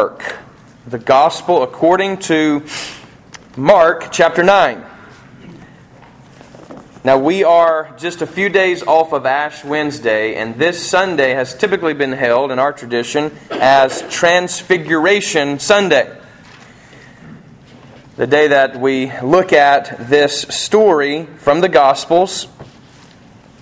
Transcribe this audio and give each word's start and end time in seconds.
Mark, 0.00 0.38
the 0.86 0.98
Gospel 0.98 1.62
according 1.62 2.20
to 2.20 2.64
Mark 3.54 4.10
chapter 4.10 4.42
9. 4.42 4.82
Now, 7.04 7.18
we 7.18 7.44
are 7.44 7.94
just 7.98 8.22
a 8.22 8.26
few 8.26 8.48
days 8.48 8.82
off 8.82 9.12
of 9.12 9.26
Ash 9.26 9.62
Wednesday, 9.62 10.36
and 10.36 10.54
this 10.54 10.82
Sunday 10.82 11.34
has 11.34 11.54
typically 11.54 11.92
been 11.92 12.12
held 12.12 12.50
in 12.50 12.58
our 12.58 12.72
tradition 12.72 13.30
as 13.50 14.00
Transfiguration 14.08 15.58
Sunday. 15.58 16.18
The 18.16 18.26
day 18.26 18.48
that 18.48 18.80
we 18.80 19.12
look 19.20 19.52
at 19.52 20.08
this 20.08 20.40
story 20.48 21.26
from 21.40 21.60
the 21.60 21.68
Gospels 21.68 22.48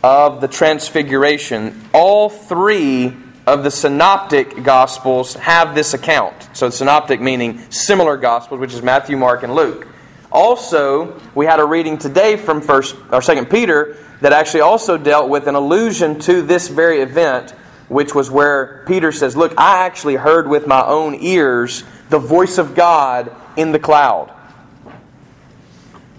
of 0.05 0.41
the 0.41 0.47
Transfiguration. 0.47 1.89
All 1.93 2.31
three 2.31 3.17
of 3.53 3.65
the 3.65 3.71
synoptic 3.71 4.63
gospels 4.63 5.35
have 5.35 5.75
this 5.75 5.95
account. 5.95 6.51
So 6.53 6.69
synoptic 6.69 7.21
meaning 7.21 7.71
similar 7.71 8.19
gospels, 8.19 8.61
which 8.61 8.75
is 8.75 8.83
Matthew, 8.83 9.17
Mark, 9.17 9.43
and 9.43 9.55
Luke. 9.55 9.89
Also, 10.31 11.19
we 11.35 11.47
had 11.47 11.59
a 11.59 11.65
reading 11.65 11.97
today 11.97 12.37
from 12.37 12.61
first 12.61 12.95
or 13.11 13.23
second 13.23 13.49
Peter 13.49 13.97
that 14.21 14.35
actually 14.35 14.61
also 14.61 14.99
dealt 14.99 15.31
with 15.31 15.47
an 15.47 15.55
allusion 15.55 16.21
to 16.21 16.43
this 16.43 16.69
very 16.69 17.01
event, 17.01 17.53
which 17.89 18.15
was 18.15 18.31
where 18.31 18.85
Peter 18.87 19.13
says, 19.13 19.35
Look, 19.35 19.55
I 19.57 19.87
actually 19.87 20.17
heard 20.17 20.47
with 20.47 20.67
my 20.67 20.85
own 20.85 21.15
ears 21.15 21.85
the 22.11 22.19
voice 22.19 22.59
of 22.59 22.75
God 22.75 23.35
in 23.57 23.73
the 23.73 23.79
cloud. 23.79 24.31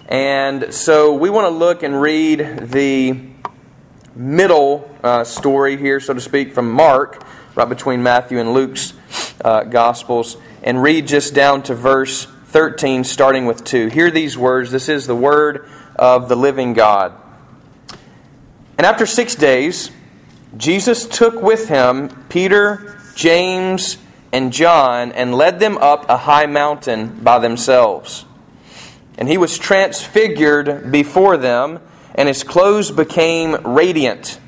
And 0.08 0.74
so 0.74 1.14
we 1.14 1.30
want 1.30 1.44
to 1.44 1.56
look 1.56 1.84
and 1.84 2.00
read 2.00 2.40
the 2.72 3.29
middle 4.14 4.90
uh, 5.02 5.24
story 5.24 5.76
here, 5.76 6.00
so 6.00 6.14
to 6.14 6.20
speak, 6.20 6.52
from 6.52 6.70
Mark, 6.70 7.24
right 7.54 7.68
between 7.68 8.02
Matthew 8.02 8.38
and 8.38 8.52
Luke's 8.52 8.94
uh, 9.44 9.64
Gospels, 9.64 10.36
and 10.62 10.82
read 10.82 11.06
just 11.06 11.34
down 11.34 11.62
to 11.64 11.74
verse 11.74 12.26
13, 12.46 13.04
starting 13.04 13.46
with 13.46 13.64
2. 13.64 13.88
Hear 13.88 14.10
these 14.10 14.36
words. 14.36 14.70
This 14.70 14.88
is 14.88 15.06
the 15.06 15.14
word 15.14 15.68
of 15.96 16.28
the 16.28 16.36
living 16.36 16.72
God. 16.72 17.12
And 18.76 18.86
after 18.86 19.06
six 19.06 19.34
days, 19.34 19.90
Jesus 20.56 21.06
took 21.06 21.40
with 21.42 21.68
him 21.68 22.08
Peter, 22.28 22.98
James, 23.14 23.98
and 24.32 24.52
John 24.52 25.12
and 25.12 25.34
led 25.34 25.60
them 25.60 25.76
up 25.78 26.08
a 26.08 26.16
high 26.16 26.46
mountain 26.46 27.22
by 27.22 27.38
themselves. 27.38 28.24
And 29.18 29.28
he 29.28 29.36
was 29.36 29.58
transfigured 29.58 30.90
before 30.90 31.36
them 31.36 31.80
and 32.14 32.28
his 32.28 32.42
clothes 32.42 32.90
became 32.90 33.54
radiant, 33.64 34.38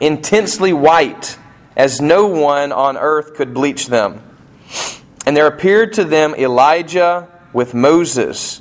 intensely 0.00 0.72
white, 0.72 1.38
as 1.76 2.00
no 2.00 2.26
one 2.26 2.72
on 2.72 2.96
earth 2.96 3.34
could 3.34 3.54
bleach 3.54 3.86
them. 3.86 4.22
And 5.26 5.36
there 5.36 5.46
appeared 5.46 5.92
to 5.94 6.04
them 6.04 6.34
Elijah 6.34 7.28
with 7.52 7.74
Moses. 7.74 8.60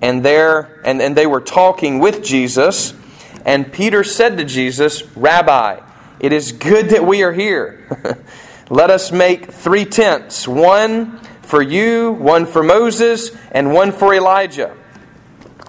And 0.00 0.24
there 0.24 0.80
and, 0.84 1.00
and 1.00 1.16
they 1.16 1.26
were 1.26 1.40
talking 1.40 2.00
with 2.00 2.24
Jesus, 2.24 2.92
and 3.44 3.72
Peter 3.72 4.04
said 4.04 4.38
to 4.38 4.44
Jesus, 4.44 5.04
Rabbi, 5.16 5.80
it 6.20 6.32
is 6.32 6.52
good 6.52 6.90
that 6.90 7.04
we 7.04 7.22
are 7.22 7.32
here. 7.32 8.18
Let 8.70 8.90
us 8.90 9.12
make 9.12 9.52
three 9.52 9.84
tents, 9.84 10.46
one 10.48 11.18
for 11.42 11.62
you, 11.62 12.12
one 12.12 12.46
for 12.46 12.62
Moses, 12.62 13.30
and 13.50 13.72
one 13.72 13.92
for 13.92 14.14
Elijah 14.14 14.76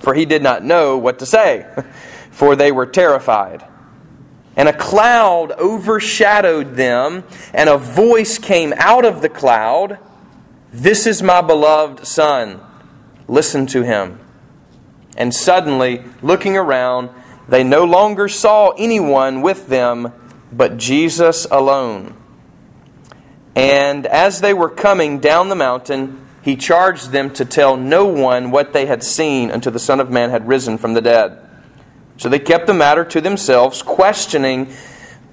for 0.03 0.13
he 0.13 0.25
did 0.25 0.43
not 0.43 0.65
know 0.65 0.97
what 0.97 1.19
to 1.19 1.25
say, 1.25 1.65
for 2.31 2.57
they 2.57 2.73
were 2.73 2.85
terrified. 2.85 3.65
And 4.57 4.67
a 4.67 4.77
cloud 4.77 5.53
overshadowed 5.53 6.75
them, 6.75 7.23
and 7.53 7.69
a 7.69 7.77
voice 7.77 8.37
came 8.37 8.73
out 8.77 9.05
of 9.05 9.21
the 9.21 9.29
cloud 9.29 9.97
This 10.71 11.07
is 11.07 11.23
my 11.23 11.41
beloved 11.41 12.05
Son. 12.05 12.59
Listen 13.27 13.65
to 13.67 13.83
him. 13.83 14.19
And 15.15 15.33
suddenly, 15.33 16.03
looking 16.21 16.57
around, 16.57 17.09
they 17.47 17.63
no 17.63 17.85
longer 17.85 18.27
saw 18.27 18.71
anyone 18.71 19.41
with 19.41 19.67
them 19.67 20.11
but 20.51 20.77
Jesus 20.77 21.45
alone. 21.49 22.15
And 23.55 24.05
as 24.05 24.41
they 24.41 24.53
were 24.53 24.69
coming 24.69 25.19
down 25.19 25.49
the 25.49 25.55
mountain, 25.55 26.22
he 26.43 26.57
charged 26.57 27.11
them 27.11 27.31
to 27.31 27.45
tell 27.45 27.77
no 27.77 28.05
one 28.05 28.51
what 28.51 28.73
they 28.73 28.85
had 28.85 29.01
seen 29.01 29.49
until 29.49 29.71
the 29.71 29.79
Son 29.79 30.01
of 30.01 30.11
Man 30.11 30.29
had 30.29 30.47
risen 30.47 30.77
from 30.77 30.93
the 30.93 31.01
dead. 31.01 31.39
So 32.17 32.27
they 32.27 32.39
kept 32.39 32.67
the 32.67 32.73
matter 32.73 33.05
to 33.05 33.21
themselves, 33.21 33.81
questioning 33.81 34.73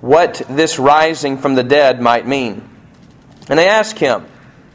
what 0.01 0.41
this 0.49 0.79
rising 0.79 1.37
from 1.37 1.57
the 1.57 1.65
dead 1.65 2.01
might 2.01 2.29
mean. 2.29 2.69
And 3.49 3.59
they 3.59 3.69
asked 3.69 3.99
him, 3.99 4.25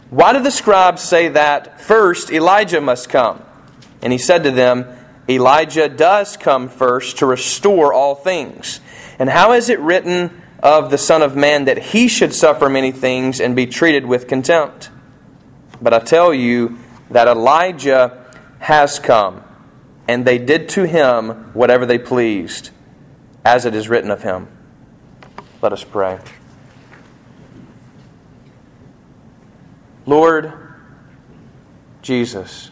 Why 0.10 0.34
did 0.34 0.44
the 0.44 0.52
scribes 0.52 1.02
say 1.02 1.30
that 1.30 1.80
first 1.80 2.30
Elijah 2.30 2.82
must 2.82 3.08
come? 3.08 3.42
And 4.02 4.12
he 4.12 4.20
said 4.20 4.44
to 4.44 4.52
them, 4.52 4.86
Elijah 5.30 5.88
does 5.88 6.36
come 6.36 6.68
first 6.68 7.20
to 7.20 7.26
restore 7.26 7.94
all 7.94 8.14
things. 8.14 8.82
And 9.18 9.30
how 9.30 9.54
is 9.54 9.70
it 9.70 9.80
written 9.80 10.42
of 10.62 10.92
the 10.92 10.98
Son 10.98 11.22
of 11.22 11.36
Man 11.38 11.66
that 11.66 11.78
he 11.78 12.10
should 12.10 12.34
suffer 12.34 12.70
many 12.70 12.92
things 12.92 13.40
and 13.40 13.56
be 13.56 13.66
treated 13.66 14.06
with 14.06 14.28
contempt? 14.28 14.90
But 15.82 15.94
I 15.94 16.00
tell 16.00 16.34
you 16.34 16.78
that 17.10 17.28
Elijah 17.28 18.26
has 18.60 19.00
come, 19.00 19.44
and 20.08 20.26
they 20.26 20.38
did 20.38 20.70
to 20.70 20.86
him 20.86 21.52
whatever 21.54 21.86
they 21.86 21.98
pleased, 21.98 22.72
as 23.44 23.66
it 23.66 23.76
is 23.76 23.90
written 23.90 24.12
of 24.12 24.24
him. 24.24 24.48
Let 25.62 25.74
us 25.74 25.84
pray. 25.84 26.20
Lord 30.06 30.54
Jesus, 32.02 32.70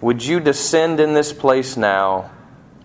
would 0.00 0.24
you 0.24 0.40
descend 0.40 0.98
in 1.00 1.12
this 1.12 1.32
place 1.32 1.76
now, 1.76 2.30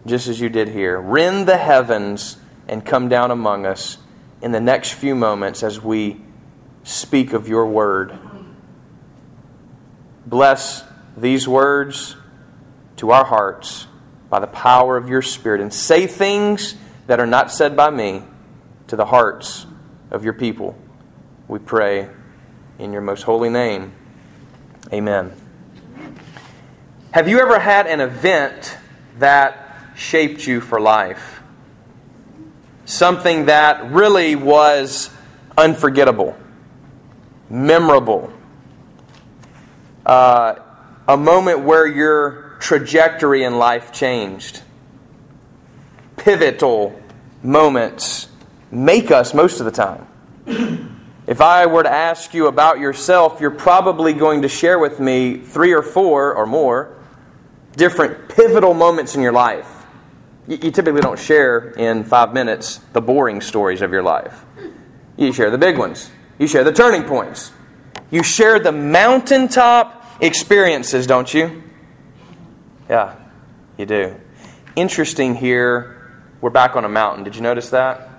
just 0.05 0.27
as 0.27 0.41
you 0.41 0.49
did 0.49 0.69
here? 0.69 0.99
Rend 0.99 1.47
the 1.47 1.57
heavens 1.57 2.37
and 2.67 2.85
come 2.85 3.07
down 3.07 3.31
among 3.31 3.65
us 3.65 3.97
in 4.41 4.51
the 4.51 4.59
next 4.59 4.91
few 4.93 5.15
moments 5.15 5.63
as 5.63 5.81
we 5.81 6.21
speak 6.83 7.31
of 7.31 7.47
your 7.47 7.65
word. 7.67 8.17
Bless 10.25 10.83
these 11.15 11.47
words 11.47 12.15
to 12.97 13.11
our 13.11 13.25
hearts 13.25 13.87
by 14.29 14.39
the 14.39 14.47
power 14.47 14.97
of 14.97 15.07
your 15.07 15.21
Spirit 15.21 15.61
and 15.61 15.73
say 15.73 16.07
things 16.07 16.75
that 17.07 17.19
are 17.19 17.27
not 17.27 17.51
said 17.51 17.75
by 17.75 17.89
me 17.89 18.23
to 18.87 18.95
the 18.95 19.05
hearts 19.05 19.65
of 20.11 20.23
your 20.23 20.33
people. 20.33 20.77
We 21.47 21.59
pray 21.59 22.09
in 22.79 22.91
your 22.91 23.01
most 23.01 23.23
holy 23.23 23.49
name. 23.49 23.93
Amen. 24.91 25.31
Have 27.11 27.27
you 27.27 27.39
ever 27.39 27.59
had 27.59 27.87
an 27.87 28.01
event 28.01 28.77
that 29.19 29.91
shaped 29.95 30.45
you 30.45 30.59
for 30.59 30.79
life? 30.79 31.41
Something 32.85 33.45
that 33.45 33.91
really 33.91 34.35
was 34.35 35.09
unforgettable, 35.57 36.35
memorable, 37.49 38.31
uh, 40.05 40.55
a 41.07 41.17
moment 41.17 41.61
where 41.61 41.87
your 41.87 42.57
trajectory 42.59 43.43
in 43.43 43.57
life 43.57 43.91
changed. 43.91 44.61
Pivotal 46.17 46.99
moments 47.43 48.27
make 48.71 49.11
us 49.11 49.33
most 49.33 49.59
of 49.59 49.65
the 49.65 49.71
time. 49.71 50.07
If 51.27 51.41
I 51.41 51.65
were 51.65 51.81
to 51.81 51.91
ask 51.91 52.35
you 52.35 52.45
about 52.45 52.77
yourself, 52.77 53.41
you're 53.41 53.49
probably 53.49 54.13
going 54.13 54.43
to 54.43 54.47
share 54.47 54.77
with 54.77 54.99
me 54.99 55.37
three 55.37 55.73
or 55.73 55.81
four 55.81 56.35
or 56.35 56.45
more 56.45 56.95
different 57.75 58.29
pivotal 58.29 58.75
moments 58.75 59.15
in 59.15 59.23
your 59.23 59.31
life. 59.31 59.67
You, 60.47 60.57
typically 60.69 61.01
don't 61.01 61.17
share 61.17 61.71
in 61.71 62.03
five 62.03 62.31
minutes 62.31 62.79
the 62.93 63.01
boring 63.01 63.41
stories 63.41 63.81
of 63.81 63.91
your 63.91 64.03
life. 64.03 64.45
You 65.17 65.33
share 65.33 65.49
the 65.49 65.57
big 65.57 65.79
ones, 65.79 66.11
you 66.37 66.45
share 66.45 66.63
the 66.63 66.71
turning 66.71 67.03
points, 67.03 67.51
you 68.11 68.21
share 68.21 68.59
the 68.59 68.71
mountaintop 68.71 69.94
experiences, 70.19 71.07
don't 71.07 71.33
you? 71.33 71.63
Yeah, 72.89 73.15
you 73.77 73.85
do. 73.85 74.15
Interesting 74.75 75.35
here, 75.35 76.11
we're 76.41 76.49
back 76.49 76.75
on 76.75 76.85
a 76.85 76.89
mountain. 76.89 77.23
Did 77.23 77.35
you 77.35 77.41
notice 77.41 77.69
that? 77.69 78.09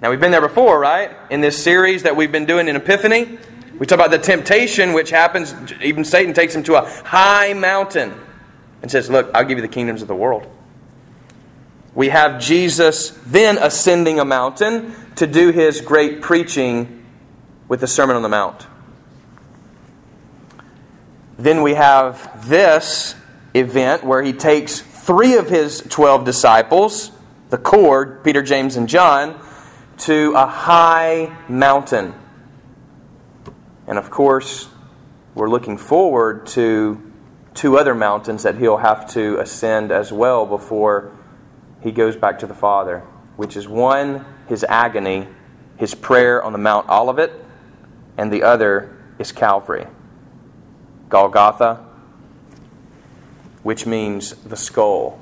Now, 0.00 0.10
we've 0.10 0.20
been 0.20 0.32
there 0.32 0.40
before, 0.40 0.78
right? 0.78 1.16
In 1.30 1.40
this 1.40 1.62
series 1.62 2.02
that 2.02 2.14
we've 2.16 2.32
been 2.32 2.46
doing 2.46 2.68
in 2.68 2.76
Epiphany, 2.76 3.38
we 3.78 3.86
talk 3.86 3.98
about 3.98 4.10
the 4.10 4.18
temptation 4.18 4.92
which 4.92 5.10
happens, 5.10 5.54
even 5.82 6.04
Satan 6.04 6.34
takes 6.34 6.54
him 6.54 6.62
to 6.64 6.76
a 6.76 6.88
high 7.04 7.54
mountain 7.54 8.14
and 8.82 8.90
says, 8.90 9.10
Look, 9.10 9.30
I'll 9.34 9.44
give 9.44 9.58
you 9.58 9.62
the 9.62 9.68
kingdoms 9.68 10.02
of 10.02 10.08
the 10.08 10.14
world. 10.14 10.46
We 11.94 12.08
have 12.08 12.40
Jesus 12.40 13.10
then 13.26 13.56
ascending 13.58 14.20
a 14.20 14.24
mountain 14.24 14.94
to 15.16 15.26
do 15.26 15.50
his 15.50 15.80
great 15.80 16.22
preaching 16.22 17.04
with 17.68 17.80
the 17.80 17.86
Sermon 17.86 18.16
on 18.16 18.22
the 18.22 18.28
Mount. 18.28 18.66
Then 21.36 21.62
we 21.62 21.74
have 21.74 22.48
this 22.48 23.14
event 23.54 24.04
where 24.04 24.22
he 24.22 24.32
takes 24.32 24.80
three 24.80 25.36
of 25.36 25.48
his 25.48 25.80
12 25.80 26.24
disciples, 26.24 27.10
the 27.50 27.58
cord, 27.58 28.24
Peter, 28.24 28.42
James, 28.42 28.76
and 28.76 28.88
John, 28.88 29.40
to 29.98 30.32
a 30.34 30.46
high 30.46 31.36
mountain. 31.48 32.14
And 33.86 33.98
of 33.98 34.10
course, 34.10 34.68
we're 35.34 35.50
looking 35.50 35.76
forward 35.76 36.46
to 36.48 37.12
two 37.54 37.78
other 37.78 37.94
mountains 37.94 38.42
that 38.42 38.56
he'll 38.56 38.78
have 38.78 39.10
to 39.12 39.38
ascend 39.38 39.92
as 39.92 40.12
well 40.12 40.46
before 40.46 41.12
he 41.82 41.92
goes 41.92 42.16
back 42.16 42.38
to 42.40 42.46
the 42.46 42.54
Father, 42.54 43.00
which 43.36 43.56
is 43.56 43.68
one, 43.68 44.24
his 44.48 44.64
agony, 44.64 45.28
his 45.76 45.94
prayer 45.94 46.42
on 46.42 46.52
the 46.52 46.58
Mount 46.58 46.88
Olivet, 46.88 47.32
and 48.16 48.32
the 48.32 48.42
other 48.42 48.96
is 49.18 49.32
Calvary, 49.32 49.86
Golgotha, 51.14 51.76
which 53.62 53.86
means 53.86 54.34
the 54.34 54.56
skull. 54.56 55.20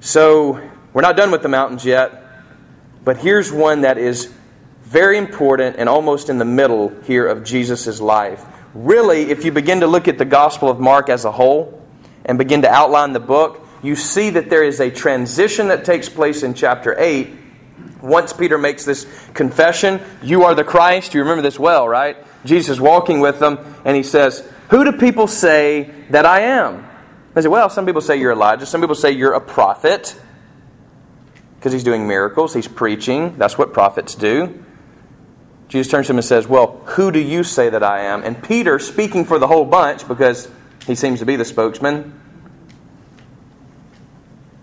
So, 0.00 0.58
we're 0.94 1.02
not 1.02 1.18
done 1.18 1.30
with 1.30 1.42
the 1.42 1.50
mountains 1.50 1.84
yet, 1.84 2.22
but 3.04 3.18
here's 3.18 3.52
one 3.52 3.82
that 3.82 3.98
is 3.98 4.32
very 4.84 5.18
important 5.18 5.76
and 5.76 5.86
almost 5.86 6.30
in 6.30 6.38
the 6.38 6.46
middle 6.46 6.98
here 7.02 7.26
of 7.26 7.44
Jesus' 7.44 8.00
life. 8.00 8.42
Really, 8.72 9.30
if 9.30 9.44
you 9.44 9.52
begin 9.52 9.80
to 9.80 9.86
look 9.86 10.08
at 10.08 10.16
the 10.16 10.24
Gospel 10.24 10.70
of 10.70 10.80
Mark 10.80 11.10
as 11.10 11.26
a 11.26 11.30
whole 11.30 11.86
and 12.24 12.38
begin 12.38 12.62
to 12.62 12.70
outline 12.70 13.12
the 13.12 13.20
book, 13.20 13.68
you 13.82 13.96
see 13.96 14.30
that 14.30 14.48
there 14.48 14.64
is 14.64 14.80
a 14.80 14.90
transition 14.90 15.68
that 15.68 15.84
takes 15.84 16.08
place 16.08 16.42
in 16.42 16.54
chapter 16.54 16.98
8. 16.98 17.34
Once 18.00 18.32
Peter 18.32 18.56
makes 18.56 18.86
this 18.86 19.06
confession, 19.34 20.00
You 20.22 20.44
are 20.44 20.54
the 20.54 20.64
Christ. 20.64 21.12
You 21.12 21.20
remember 21.20 21.42
this 21.42 21.58
well, 21.58 21.86
right? 21.86 22.16
Jesus 22.46 22.80
walking 22.80 23.20
with 23.20 23.38
them, 23.38 23.58
and 23.84 23.96
he 23.96 24.02
says, 24.02 24.48
Who 24.70 24.84
do 24.84 24.92
people 24.92 25.26
say 25.26 25.90
that 26.10 26.24
I 26.24 26.40
am? 26.40 26.86
They 27.34 27.42
say, 27.42 27.48
Well, 27.48 27.68
some 27.68 27.86
people 27.86 28.00
say 28.00 28.16
you're 28.16 28.32
Elijah. 28.32 28.66
Some 28.66 28.80
people 28.80 28.96
say 28.96 29.10
you're 29.10 29.34
a 29.34 29.40
prophet 29.40 30.18
because 31.58 31.72
he's 31.72 31.84
doing 31.84 32.06
miracles, 32.06 32.54
he's 32.54 32.68
preaching. 32.68 33.36
That's 33.38 33.58
what 33.58 33.72
prophets 33.72 34.14
do. 34.14 34.64
Jesus 35.68 35.90
turns 35.90 36.06
to 36.06 36.12
him 36.12 36.18
and 36.18 36.24
says, 36.24 36.46
Well, 36.46 36.80
who 36.86 37.10
do 37.10 37.18
you 37.18 37.42
say 37.42 37.68
that 37.68 37.82
I 37.82 38.02
am? 38.02 38.22
And 38.22 38.42
Peter, 38.42 38.78
speaking 38.78 39.24
for 39.24 39.38
the 39.38 39.48
whole 39.48 39.64
bunch, 39.64 40.06
because 40.06 40.48
he 40.86 40.94
seems 40.94 41.18
to 41.18 41.26
be 41.26 41.36
the 41.36 41.44
spokesman, 41.44 42.20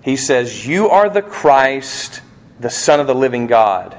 he 0.02 0.16
says, 0.16 0.66
You 0.66 0.90
are 0.90 1.10
the 1.10 1.22
Christ, 1.22 2.22
the 2.60 2.70
Son 2.70 3.00
of 3.00 3.08
the 3.08 3.16
living 3.16 3.48
God. 3.48 3.98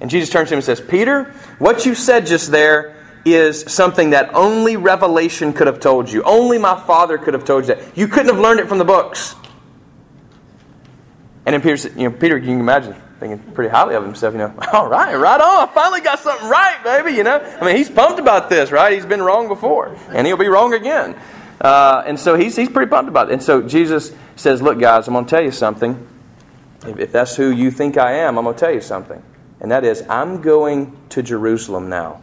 And 0.00 0.10
Jesus 0.10 0.30
turns 0.30 0.48
to 0.48 0.54
him 0.54 0.58
and 0.58 0.64
says, 0.64 0.80
Peter, 0.80 1.24
what 1.58 1.84
you 1.86 1.94
said 1.94 2.26
just 2.26 2.50
there 2.50 2.96
is 3.24 3.62
something 3.62 4.10
that 4.10 4.34
only 4.34 4.76
revelation 4.76 5.52
could 5.52 5.66
have 5.66 5.80
told 5.80 6.10
you. 6.10 6.22
Only 6.22 6.58
my 6.58 6.80
Father 6.86 7.18
could 7.18 7.34
have 7.34 7.44
told 7.44 7.66
you 7.66 7.74
that. 7.74 7.98
You 7.98 8.08
couldn't 8.08 8.28
have 8.28 8.38
learned 8.38 8.60
it 8.60 8.68
from 8.68 8.78
the 8.78 8.84
books. 8.84 9.34
And 11.44 11.54
then 11.54 11.62
Peter, 11.62 11.88
you 11.98 12.10
know, 12.10 12.16
Peter, 12.16 12.36
you 12.36 12.46
can 12.46 12.60
imagine 12.60 12.94
thinking 13.20 13.38
pretty 13.52 13.70
highly 13.70 13.94
of 13.94 14.04
himself. 14.04 14.34
You 14.34 14.38
know, 14.38 14.54
all 14.72 14.88
right, 14.88 15.14
right 15.14 15.40
on. 15.40 15.68
I 15.68 15.72
finally 15.72 16.00
got 16.00 16.18
something 16.20 16.48
right, 16.48 16.82
baby. 16.84 17.16
You 17.16 17.24
know, 17.24 17.38
I 17.38 17.64
mean, 17.64 17.76
he's 17.76 17.90
pumped 17.90 18.20
about 18.20 18.48
this, 18.48 18.70
right? 18.70 18.92
He's 18.92 19.06
been 19.06 19.22
wrong 19.22 19.48
before, 19.48 19.96
and 20.10 20.26
he'll 20.26 20.36
be 20.36 20.48
wrong 20.48 20.74
again. 20.74 21.18
Uh, 21.60 22.04
and 22.06 22.20
so 22.20 22.36
he's 22.36 22.54
he's 22.54 22.68
pretty 22.68 22.88
pumped 22.88 23.08
about 23.08 23.30
it. 23.30 23.32
And 23.32 23.42
so 23.42 23.62
Jesus 23.62 24.12
says, 24.36 24.62
"Look, 24.62 24.78
guys, 24.78 25.08
I'm 25.08 25.14
going 25.14 25.24
to 25.24 25.30
tell 25.30 25.42
you 25.42 25.50
something. 25.50 26.06
If, 26.86 26.98
if 26.98 27.12
that's 27.12 27.34
who 27.34 27.50
you 27.50 27.70
think 27.70 27.96
I 27.96 28.12
am, 28.18 28.38
I'm 28.38 28.44
going 28.44 28.54
to 28.54 28.60
tell 28.60 28.72
you 28.72 28.80
something, 28.80 29.22
and 29.60 29.70
that 29.70 29.84
is, 29.84 30.02
I'm 30.08 30.40
going 30.40 30.96
to 31.10 31.22
Jerusalem 31.22 31.88
now." 31.88 32.20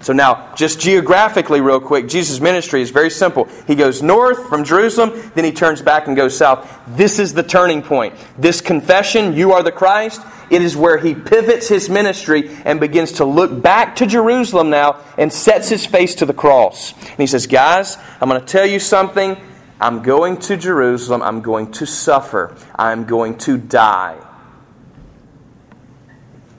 So 0.00 0.12
now, 0.12 0.54
just 0.54 0.78
geographically, 0.80 1.60
real 1.60 1.80
quick, 1.80 2.06
Jesus' 2.08 2.40
ministry 2.40 2.82
is 2.82 2.90
very 2.90 3.10
simple. 3.10 3.48
He 3.66 3.74
goes 3.74 4.00
north 4.00 4.48
from 4.48 4.62
Jerusalem, 4.62 5.32
then 5.34 5.44
he 5.44 5.50
turns 5.50 5.82
back 5.82 6.06
and 6.06 6.16
goes 6.16 6.36
south. 6.36 6.70
This 6.86 7.18
is 7.18 7.34
the 7.34 7.42
turning 7.42 7.82
point. 7.82 8.14
This 8.38 8.60
confession, 8.60 9.32
you 9.32 9.52
are 9.52 9.62
the 9.62 9.72
Christ, 9.72 10.22
it 10.50 10.62
is 10.62 10.76
where 10.76 10.98
he 10.98 11.14
pivots 11.14 11.68
his 11.68 11.90
ministry 11.90 12.50
and 12.64 12.78
begins 12.80 13.12
to 13.12 13.24
look 13.24 13.60
back 13.60 13.96
to 13.96 14.06
Jerusalem 14.06 14.70
now 14.70 15.00
and 15.18 15.32
sets 15.32 15.68
his 15.68 15.84
face 15.84 16.14
to 16.16 16.26
the 16.26 16.32
cross. 16.32 16.92
And 16.92 17.18
he 17.18 17.26
says, 17.26 17.46
Guys, 17.46 17.98
I'm 18.20 18.28
going 18.28 18.40
to 18.40 18.46
tell 18.46 18.66
you 18.66 18.78
something. 18.78 19.36
I'm 19.80 20.02
going 20.02 20.38
to 20.38 20.56
Jerusalem. 20.56 21.22
I'm 21.22 21.42
going 21.42 21.72
to 21.72 21.86
suffer. 21.86 22.56
I'm 22.74 23.04
going 23.04 23.36
to 23.38 23.58
die. 23.58 24.16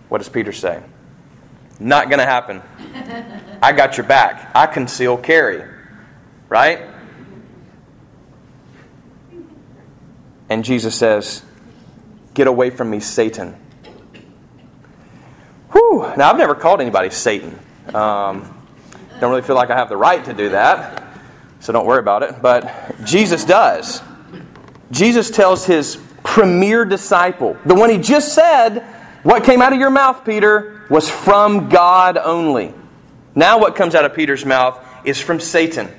What 0.09 0.17
does 0.17 0.29
Peter 0.29 0.51
say? 0.51 0.81
Not 1.79 2.09
going 2.09 2.19
to 2.19 2.25
happen. 2.25 2.61
I 3.61 3.71
got 3.71 3.97
your 3.97 4.05
back. 4.05 4.51
I 4.53 4.65
conceal 4.65 5.17
carry. 5.17 5.63
Right? 6.49 6.81
And 10.49 10.65
Jesus 10.65 10.95
says, 10.95 11.43
Get 12.33 12.47
away 12.47 12.69
from 12.69 12.89
me, 12.89 12.99
Satan. 12.99 13.55
Whew. 15.71 16.11
Now, 16.17 16.31
I've 16.31 16.37
never 16.37 16.55
called 16.55 16.81
anybody 16.81 17.09
Satan. 17.09 17.57
Um, 17.93 18.55
don't 19.19 19.29
really 19.29 19.41
feel 19.41 19.55
like 19.55 19.69
I 19.69 19.75
have 19.75 19.89
the 19.89 19.97
right 19.97 20.23
to 20.25 20.33
do 20.33 20.49
that, 20.49 21.03
so 21.59 21.73
don't 21.73 21.85
worry 21.85 21.99
about 21.99 22.23
it. 22.23 22.41
But 22.41 23.03
Jesus 23.03 23.43
does. 23.43 24.01
Jesus 24.91 25.29
tells 25.29 25.65
his 25.65 25.97
premier 26.23 26.85
disciple, 26.85 27.57
the 27.65 27.75
one 27.75 27.89
he 27.89 27.97
just 27.97 28.33
said, 28.33 28.85
What 29.23 29.43
came 29.43 29.61
out 29.61 29.73
of 29.73 29.79
your 29.79 29.89
mouth, 29.89 30.23
Peter? 30.25 30.79
was 30.89 31.09
from 31.09 31.69
God 31.69 32.17
only. 32.17 32.73
Now, 33.35 33.59
what 33.59 33.75
comes 33.75 33.95
out 33.95 34.03
of 34.03 34.15
Peter's 34.15 34.45
mouth 34.45 34.83
is 35.05 35.21
from 35.21 35.39
Satan. 35.39 35.89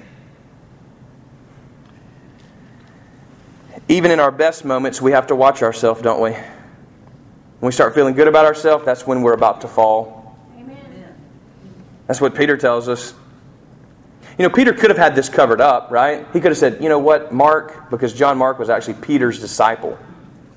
Even 3.88 4.11
in 4.11 4.20
our 4.20 4.31
best 4.31 4.64
moments, 4.64 5.00
we 5.00 5.12
have 5.12 5.28
to 5.28 5.37
watch 5.37 5.62
ourselves, 5.62 6.02
don't 6.02 6.20
we? 6.20 6.32
When 6.32 7.69
we 7.69 7.72
start 7.72 7.94
feeling 7.94 8.14
good 8.14 8.28
about 8.28 8.46
ourselves, 8.46 8.84
that's 8.84 9.06
when 9.06 9.22
we're 9.22 9.32
about 9.32 9.62
to 9.62 9.69
fall. 9.69 10.37
Amen. 10.56 11.14
That's 12.06 12.20
what 12.20 12.34
Peter 12.34 12.56
tells 12.56 12.88
us. 12.88 13.14
You 14.38 14.44
know, 14.44 14.50
Peter 14.50 14.72
could 14.72 14.90
have 14.90 14.99
had 14.99 15.14
this 15.14 15.28
covered 15.28 15.61
up, 15.61 15.90
right? 15.90 16.26
He 16.32 16.40
could 16.40 16.50
have 16.50 16.58
said, 16.58 16.82
you 16.82 16.88
know 16.88 16.99
what, 16.99 17.32
Mark, 17.32 17.90
because 17.90 18.12
John 18.12 18.38
Mark 18.38 18.58
was 18.58 18.70
actually 18.70 18.94
Peter's 18.94 19.40
disciple. 19.40 19.99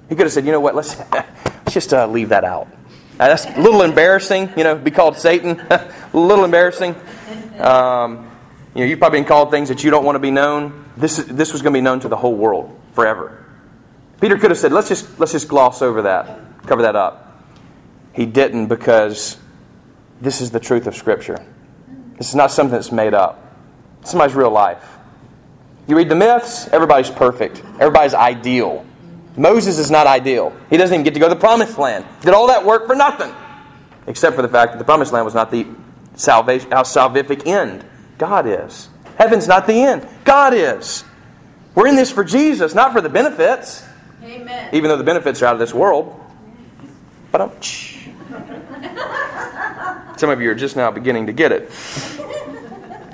He 0.10 0.15
could 0.15 0.25
have 0.25 0.31
said, 0.31 0.45
you 0.45 0.51
know 0.51 0.60
what, 0.60 0.75
let's, 0.75 0.95
just 1.74 1.94
uh, 1.94 2.08
leave 2.08 2.30
that 2.30 2.44
out. 2.44 2.68
That's 3.18 3.46
a 3.46 3.62
little 3.62 3.84
embarrassing, 3.84 4.52
you 4.58 4.64
know, 4.64 4.75
be 4.75 4.92
called 4.92 5.18
Satan. 5.18 5.60
a 5.70 5.94
little 6.14 6.46
embarrassing. 6.46 6.96
Um, 7.60 8.30
you 8.74 8.81
know, 8.81 8.86
you've 8.86 9.00
probably 9.00 9.20
been 9.20 9.28
called 9.28 9.52
things 9.52 9.70
that 9.70 9.84
you 9.84 9.92
don't 9.92 10.04
want 10.04 10.16
to 10.16 10.20
be 10.20 10.31
known. 10.31 10.86
This, 10.98 11.18
this 11.18 11.54
was 11.54 11.62
going 11.62 11.74
to 11.74 11.78
be 11.78 11.81
known 11.81 12.00
to 12.02 12.08
the 12.08 12.18
whole 12.18 12.36
world 12.36 12.80
forever. 12.94 13.46
Peter 14.20 14.38
could 14.38 14.52
have 14.52 14.58
said, 14.58 14.72
let's 14.72 14.90
just, 14.90 15.20
let's 15.20 15.31
just 15.31 15.48
gloss 15.48 15.81
over 15.81 16.04
that, 16.04 16.40
cover 16.66 16.84
that 16.84 16.96
up. 16.96 17.44
He 18.14 18.25
didn't 18.25 18.68
because 18.68 19.38
this 20.22 20.42
is 20.42 20.52
the 20.52 20.60
truth 20.60 20.88
of 20.88 20.96
Scripture. 20.96 21.46
This 22.18 22.30
is 22.30 22.36
not 22.36 22.52
something 22.52 22.74
that's 22.74 22.92
made 22.92 23.13
up. 23.13 23.39
Somebody's 24.03 24.36
real 24.36 24.51
life. 24.51 24.84
You 25.88 25.98
read 25.98 26.10
the 26.10 26.15
myths, 26.15 26.68
everybody's 26.70 27.10
perfect, 27.10 27.62
everybody's 27.80 28.13
ideal. 28.13 28.86
Moses 29.36 29.80
is 29.80 29.90
not 29.90 30.08
ideal. 30.08 30.56
He 30.70 30.78
doesn't 30.78 30.94
even 30.94 31.04
get 31.04 31.13
to 31.16 31.20
go 31.20 31.28
to 31.28 31.34
the 31.34 31.40
promised 31.40 31.78
land. 31.78 32.06
Did 32.22 32.34
all 32.34 32.48
that 32.48 32.66
work 32.66 32.88
for 32.88 32.96
nothing. 32.96 33.34
Except 34.08 34.36
for 34.36 34.42
the 34.42 34.50
fact 34.50 34.74
that 34.74 34.78
the 34.78 34.84
promised 34.84 35.13
land 35.13 35.25
was 35.25 35.34
not 35.34 35.50
the 35.50 35.66
salvation, 36.16 36.72
our 36.74 36.84
salvific 36.84 37.48
end. 37.48 37.86
God 38.18 38.48
is. 38.48 38.90
Heaven's 39.18 39.48
not 39.48 39.66
the 39.66 39.74
end. 39.74 40.08
God 40.24 40.54
is. 40.54 41.04
We're 41.75 41.88
in 41.88 41.96
this 41.96 42.12
for 42.12 42.24
Jesus, 42.24 42.75
not 42.75 42.94
for 42.94 43.02
the 43.02 43.10
benefits. 43.10 43.84
Amen. 44.24 44.70
Even 44.74 44.90
though 44.90 44.98
the 44.98 45.04
benefits 45.04 45.42
are 45.42 45.48
out 45.48 45.54
of 45.54 45.60
this 45.60 45.74
world. 45.74 46.20
But 47.32 47.42
I'm. 47.42 47.52
Some 50.18 50.30
of 50.30 50.42
you 50.42 50.52
are 50.52 50.56
just 50.56 50.75
now 50.75 50.92
beginning 50.92 51.28
to 51.28 51.34
get 51.34 51.52
it. 51.52 51.72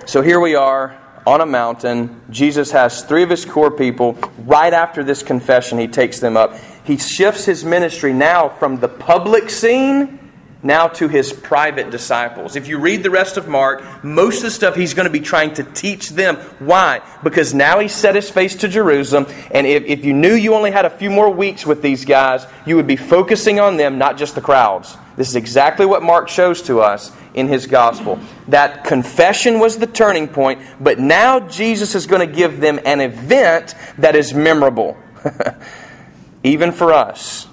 So 0.05 0.21
here 0.21 0.39
we 0.39 0.55
are 0.55 0.99
on 1.25 1.41
a 1.41 1.45
mountain. 1.45 2.21
Jesus 2.29 2.71
has 2.71 3.03
three 3.03 3.23
of 3.23 3.29
his 3.29 3.45
core 3.45 3.71
people. 3.71 4.17
Right 4.45 4.73
after 4.73 5.03
this 5.03 5.23
confession, 5.23 5.79
he 5.79 5.87
takes 5.87 6.19
them 6.19 6.37
up. 6.37 6.55
He 6.83 6.97
shifts 6.97 7.45
his 7.45 7.63
ministry 7.63 8.13
now 8.13 8.49
from 8.49 8.79
the 8.79 8.89
public 8.89 9.49
scene 9.49 10.18
now 10.61 10.87
to 10.87 11.07
his 11.07 11.31
private 11.31 11.89
disciples. 11.89 12.55
If 12.55 12.67
you 12.67 12.79
read 12.79 13.03
the 13.03 13.09
rest 13.09 13.37
of 13.37 13.47
Mark, 13.47 14.03
most 14.03 14.37
of 14.37 14.43
the 14.43 14.51
stuff 14.51 14.75
he's 14.75 14.93
going 14.93 15.07
to 15.07 15.11
be 15.11 15.21
trying 15.21 15.53
to 15.55 15.63
teach 15.63 16.09
them. 16.09 16.35
Why? 16.59 17.01
Because 17.23 17.53
now 17.53 17.79
he's 17.79 17.93
set 17.93 18.15
his 18.15 18.29
face 18.29 18.55
to 18.55 18.67
Jerusalem, 18.67 19.27
and 19.51 19.65
if, 19.65 19.83
if 19.85 20.05
you 20.05 20.13
knew 20.13 20.33
you 20.33 20.53
only 20.53 20.71
had 20.71 20.85
a 20.85 20.89
few 20.89 21.09
more 21.09 21.29
weeks 21.29 21.65
with 21.65 21.81
these 21.81 22.05
guys, 22.05 22.45
you 22.65 22.75
would 22.75 22.87
be 22.87 22.97
focusing 22.97 23.59
on 23.59 23.77
them, 23.77 23.97
not 23.97 24.17
just 24.17 24.35
the 24.35 24.41
crowds. 24.41 24.97
This 25.15 25.29
is 25.29 25.35
exactly 25.35 25.85
what 25.85 26.01
Mark 26.01 26.29
shows 26.29 26.61
to 26.63 26.79
us 26.79 27.11
in 27.33 27.47
his 27.47 27.67
gospel. 27.67 28.19
That 28.47 28.85
confession 28.85 29.59
was 29.59 29.77
the 29.77 29.87
turning 29.87 30.27
point, 30.27 30.61
but 30.79 30.99
now 30.99 31.41
Jesus 31.41 31.95
is 31.95 32.05
going 32.05 32.27
to 32.27 32.33
give 32.33 32.61
them 32.61 32.79
an 32.85 33.01
event 33.01 33.75
that 33.97 34.15
is 34.15 34.33
memorable, 34.33 34.97
even 36.43 36.71
for 36.71 36.93
us. 36.93 37.48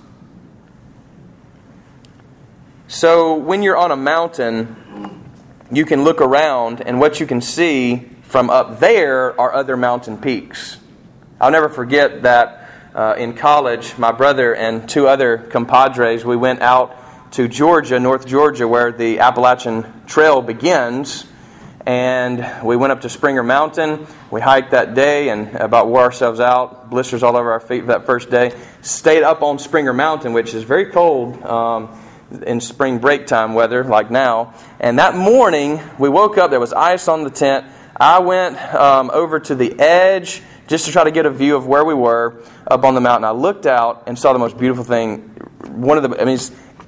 So 2.88 3.34
when 3.34 3.64
you're 3.64 3.76
on 3.76 3.90
a 3.90 3.96
mountain, 3.96 5.24
you 5.72 5.84
can 5.84 6.04
look 6.04 6.20
around, 6.20 6.80
and 6.80 7.00
what 7.00 7.18
you 7.18 7.26
can 7.26 7.40
see 7.40 8.08
from 8.22 8.48
up 8.48 8.78
there 8.78 9.38
are 9.40 9.52
other 9.52 9.76
mountain 9.76 10.16
peaks. 10.18 10.78
I'll 11.40 11.50
never 11.50 11.68
forget 11.68 12.22
that 12.22 12.70
uh, 12.94 13.16
in 13.18 13.34
college, 13.34 13.98
my 13.98 14.12
brother 14.12 14.54
and 14.54 14.88
two 14.88 15.08
other 15.08 15.38
compadres, 15.38 16.24
we 16.24 16.36
went 16.36 16.62
out 16.62 17.32
to 17.32 17.48
Georgia, 17.48 17.98
North 17.98 18.24
Georgia, 18.24 18.68
where 18.68 18.92
the 18.92 19.18
Appalachian 19.18 19.84
Trail 20.06 20.40
begins. 20.40 21.26
And 21.84 22.64
we 22.64 22.76
went 22.76 22.92
up 22.92 23.00
to 23.00 23.08
Springer 23.08 23.42
Mountain. 23.42 24.06
We 24.30 24.40
hiked 24.40 24.70
that 24.70 24.94
day 24.94 25.28
and 25.28 25.54
about 25.56 25.88
wore 25.88 26.02
ourselves 26.02 26.38
out, 26.38 26.88
blisters 26.88 27.24
all 27.24 27.36
over 27.36 27.50
our 27.50 27.60
feet 27.60 27.86
that 27.88 28.06
first 28.06 28.30
day. 28.30 28.52
Stayed 28.80 29.24
up 29.24 29.42
on 29.42 29.58
Springer 29.58 29.92
Mountain, 29.92 30.32
which 30.32 30.54
is 30.54 30.62
very 30.62 30.86
cold 30.86 31.42
um, 31.42 31.96
in 32.30 32.61
spring 32.61 32.99
break 32.99 33.26
time 33.26 33.54
weather, 33.54 33.85
like 33.85 34.11
now. 34.11 34.54
And 34.80 34.99
that 34.99 35.14
morning, 35.14 35.80
we 35.99 36.09
woke 36.09 36.38
up, 36.38 36.50
there 36.50 36.61
was 36.61 36.73
ice 36.73 37.09
on 37.09 37.25
the 37.25 37.30
tent. 37.30 37.66
I 37.99 38.18
went 38.18 38.59
um, 38.75 39.11
over 39.12 39.40
to 39.40 39.54
the 39.54 39.78
edge 39.78 40.42
just 40.66 40.87
to 40.87 40.92
try 40.92 41.04
to 41.04 41.11
get 41.11 41.26
a 41.26 41.30
view 41.30 41.56
of 41.56 41.66
where 41.66 41.85
we 41.85 41.95
were 41.95 42.42
up 42.66 42.85
on 42.85 42.95
the 42.95 43.00
mountain. 43.00 43.25
I 43.25 43.30
looked 43.30 43.66
out 43.66 44.04
and 44.06 44.18
saw 44.18 44.33
the 44.33 44.38
most 44.38 44.59
beautiful 44.59 44.85
thing. 44.85 45.18
One 45.68 45.97
of 45.97 46.11
the, 46.11 46.21
I 46.21 46.25
mean, 46.25 46.38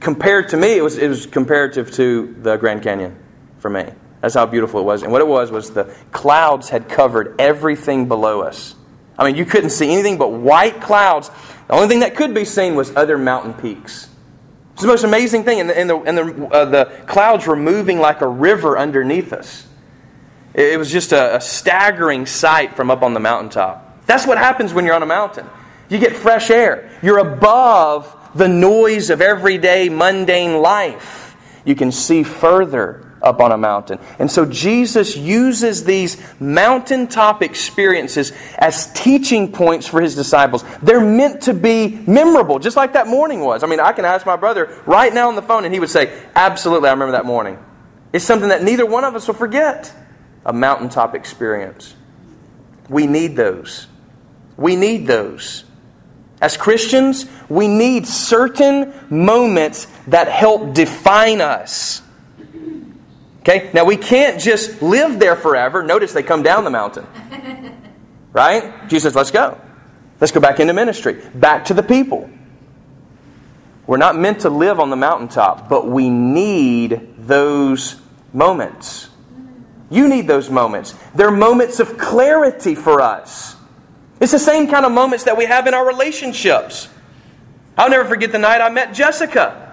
compared 0.00 0.50
to 0.50 0.56
me, 0.56 0.76
it 0.76 0.82
was, 0.82 0.98
it 0.98 1.08
was 1.08 1.26
comparative 1.26 1.90
to 1.92 2.34
the 2.40 2.56
Grand 2.56 2.82
Canyon 2.82 3.16
for 3.58 3.70
me. 3.70 3.84
That's 4.20 4.34
how 4.34 4.46
beautiful 4.46 4.80
it 4.80 4.84
was. 4.84 5.02
And 5.02 5.12
what 5.12 5.20
it 5.20 5.28
was 5.28 5.50
was 5.50 5.70
the 5.70 5.84
clouds 6.10 6.68
had 6.68 6.88
covered 6.88 7.40
everything 7.40 8.08
below 8.08 8.42
us. 8.42 8.74
I 9.16 9.24
mean, 9.24 9.36
you 9.36 9.44
couldn't 9.44 9.70
see 9.70 9.92
anything 9.92 10.18
but 10.18 10.32
white 10.32 10.80
clouds. 10.80 11.30
The 11.68 11.74
only 11.74 11.88
thing 11.88 12.00
that 12.00 12.16
could 12.16 12.34
be 12.34 12.44
seen 12.44 12.74
was 12.74 12.94
other 12.96 13.16
mountain 13.18 13.54
peaks. 13.54 14.08
It's 14.78 14.82
the 14.84 14.86
most 14.86 15.02
amazing 15.02 15.42
thing. 15.42 15.58
And 15.58 15.68
the, 15.68 15.76
and 15.76 15.90
the, 15.90 15.96
and 16.02 16.16
the, 16.16 16.46
uh, 16.52 16.64
the 16.66 16.84
clouds 17.08 17.48
were 17.48 17.56
moving 17.56 17.98
like 17.98 18.20
a 18.20 18.28
river 18.28 18.78
underneath 18.78 19.32
us. 19.32 19.66
It 20.54 20.78
was 20.78 20.88
just 20.88 21.10
a, 21.10 21.34
a 21.34 21.40
staggering 21.40 22.26
sight 22.26 22.76
from 22.76 22.88
up 22.88 23.02
on 23.02 23.12
the 23.12 23.18
mountaintop. 23.18 24.06
That's 24.06 24.24
what 24.24 24.38
happens 24.38 24.72
when 24.72 24.84
you're 24.84 24.94
on 24.94 25.02
a 25.02 25.06
mountain. 25.06 25.50
You 25.88 25.98
get 25.98 26.14
fresh 26.14 26.48
air. 26.48 26.96
You're 27.02 27.18
above 27.18 28.14
the 28.36 28.46
noise 28.46 29.10
of 29.10 29.20
everyday 29.20 29.88
mundane 29.88 30.58
life. 30.62 31.34
You 31.64 31.74
can 31.74 31.90
see 31.90 32.22
further 32.22 33.07
up 33.22 33.40
on 33.40 33.52
a 33.52 33.58
mountain. 33.58 33.98
And 34.18 34.30
so 34.30 34.44
Jesus 34.44 35.16
uses 35.16 35.84
these 35.84 36.16
mountaintop 36.40 37.42
experiences 37.42 38.32
as 38.56 38.92
teaching 38.92 39.52
points 39.52 39.86
for 39.86 40.00
his 40.00 40.14
disciples. 40.14 40.64
They're 40.82 41.04
meant 41.04 41.42
to 41.42 41.54
be 41.54 42.00
memorable, 42.06 42.58
just 42.58 42.76
like 42.76 42.92
that 42.92 43.06
morning 43.06 43.40
was. 43.40 43.62
I 43.62 43.66
mean, 43.66 43.80
I 43.80 43.92
can 43.92 44.04
ask 44.04 44.24
my 44.26 44.36
brother 44.36 44.80
right 44.86 45.12
now 45.12 45.28
on 45.28 45.36
the 45.36 45.42
phone, 45.42 45.64
and 45.64 45.74
he 45.74 45.80
would 45.80 45.90
say, 45.90 46.22
Absolutely, 46.34 46.88
I 46.88 46.92
remember 46.92 47.12
that 47.12 47.26
morning. 47.26 47.58
It's 48.12 48.24
something 48.24 48.48
that 48.48 48.62
neither 48.62 48.86
one 48.86 49.04
of 49.04 49.14
us 49.14 49.26
will 49.26 49.34
forget 49.34 49.92
a 50.44 50.52
mountaintop 50.52 51.14
experience. 51.14 51.94
We 52.88 53.06
need 53.06 53.36
those. 53.36 53.86
We 54.56 54.76
need 54.76 55.06
those. 55.06 55.64
As 56.40 56.56
Christians, 56.56 57.26
we 57.48 57.68
need 57.68 58.06
certain 58.06 58.94
moments 59.10 59.86
that 60.06 60.28
help 60.28 60.72
define 60.72 61.40
us. 61.40 62.00
Okay? 63.48 63.70
Now, 63.72 63.84
we 63.84 63.96
can't 63.96 64.40
just 64.40 64.82
live 64.82 65.18
there 65.18 65.34
forever. 65.34 65.82
Notice 65.82 66.12
they 66.12 66.22
come 66.22 66.42
down 66.42 66.64
the 66.64 66.70
mountain. 66.70 67.06
Right? 68.30 68.86
Jesus 68.88 69.14
let's 69.14 69.30
go. 69.30 69.58
Let's 70.20 70.32
go 70.32 70.38
back 70.38 70.60
into 70.60 70.74
ministry, 70.74 71.14
back 71.34 71.64
to 71.64 71.74
the 71.74 71.82
people. 71.82 72.30
We're 73.86 73.96
not 73.96 74.16
meant 74.16 74.40
to 74.40 74.50
live 74.50 74.78
on 74.78 74.90
the 74.90 74.96
mountaintop, 74.96 75.68
but 75.68 75.88
we 75.88 76.10
need 76.10 77.14
those 77.18 77.96
moments. 78.34 79.08
You 79.90 80.08
need 80.08 80.28
those 80.28 80.50
moments. 80.50 80.94
They're 81.14 81.30
moments 81.30 81.80
of 81.80 81.96
clarity 81.96 82.74
for 82.74 83.00
us. 83.00 83.56
It's 84.20 84.32
the 84.32 84.38
same 84.38 84.68
kind 84.68 84.84
of 84.84 84.92
moments 84.92 85.24
that 85.24 85.36
we 85.36 85.46
have 85.46 85.66
in 85.66 85.72
our 85.72 85.86
relationships. 85.86 86.88
I'll 87.78 87.90
never 87.90 88.06
forget 88.06 88.30
the 88.30 88.38
night 88.38 88.60
I 88.60 88.68
met 88.68 88.92
Jessica. 88.92 89.67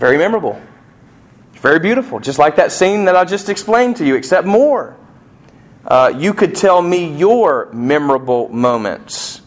Very 0.00 0.16
memorable. 0.16 0.58
Very 1.56 1.78
beautiful. 1.78 2.20
Just 2.20 2.38
like 2.38 2.56
that 2.56 2.72
scene 2.72 3.04
that 3.04 3.14
I 3.14 3.26
just 3.26 3.50
explained 3.50 3.96
to 3.96 4.06
you, 4.06 4.14
except 4.14 4.46
more. 4.46 4.96
Uh, 5.84 6.10
you 6.16 6.32
could 6.32 6.54
tell 6.54 6.80
me 6.80 7.14
your 7.14 7.70
memorable 7.74 8.48
moments. 8.48 9.42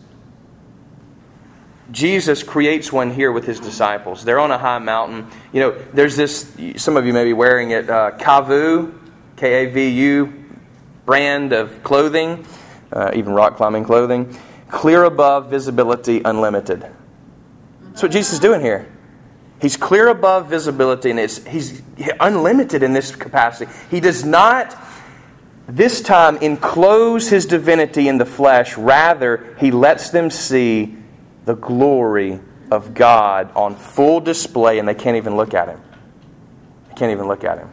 Jesus 1.89 2.43
creates 2.43 2.93
one 2.93 3.09
here 3.09 3.31
with 3.31 3.45
his 3.45 3.59
disciples. 3.59 4.23
They're 4.23 4.39
on 4.39 4.51
a 4.51 4.59
high 4.59 4.77
mountain. 4.77 5.27
You 5.51 5.59
know, 5.59 5.71
there's 5.91 6.15
this, 6.15 6.55
some 6.75 6.97
of 6.97 7.07
you 7.07 7.13
may 7.13 7.23
be 7.23 7.33
wearing 7.33 7.71
it, 7.71 7.89
uh, 7.89 8.11
Kavu, 8.11 8.93
K 9.35 9.65
A 9.65 9.71
V 9.71 9.89
U 9.89 10.45
brand 11.07 11.51
of 11.51 11.81
clothing, 11.81 12.45
uh, 12.91 13.09
even 13.15 13.33
rock 13.33 13.57
climbing 13.57 13.85
clothing. 13.85 14.37
Clear 14.69 15.03
above, 15.05 15.49
visibility 15.49 16.21
unlimited. 16.23 16.85
That's 17.81 18.03
what 18.03 18.11
Jesus 18.11 18.33
is 18.33 18.39
doing 18.39 18.61
here. 18.61 18.87
He's 19.63 19.77
clear 19.77 20.09
above 20.09 20.49
visibility 20.49 21.09
and 21.09 21.17
he's 21.17 21.81
unlimited 22.19 22.83
in 22.83 22.91
this 22.91 23.15
capacity. 23.15 23.71
He 23.89 24.01
does 24.01 24.25
not 24.25 24.77
this 25.69 26.01
time 26.01 26.35
enclose 26.39 27.29
his 27.29 27.45
divinity 27.45 28.09
in 28.09 28.17
the 28.17 28.25
flesh. 28.25 28.77
Rather, 28.77 29.55
he 29.61 29.71
lets 29.71 30.09
them 30.09 30.29
see 30.29 30.97
the 31.45 31.53
glory 31.53 32.41
of 32.71 32.93
God 32.93 33.53
on 33.55 33.77
full 33.77 34.19
display 34.19 34.79
and 34.79 34.87
they 34.87 34.95
can't 34.95 35.15
even 35.15 35.37
look 35.37 35.53
at 35.53 35.69
him. 35.69 35.79
They 36.89 36.95
can't 36.95 37.13
even 37.13 37.29
look 37.29 37.45
at 37.45 37.57
him. 37.57 37.69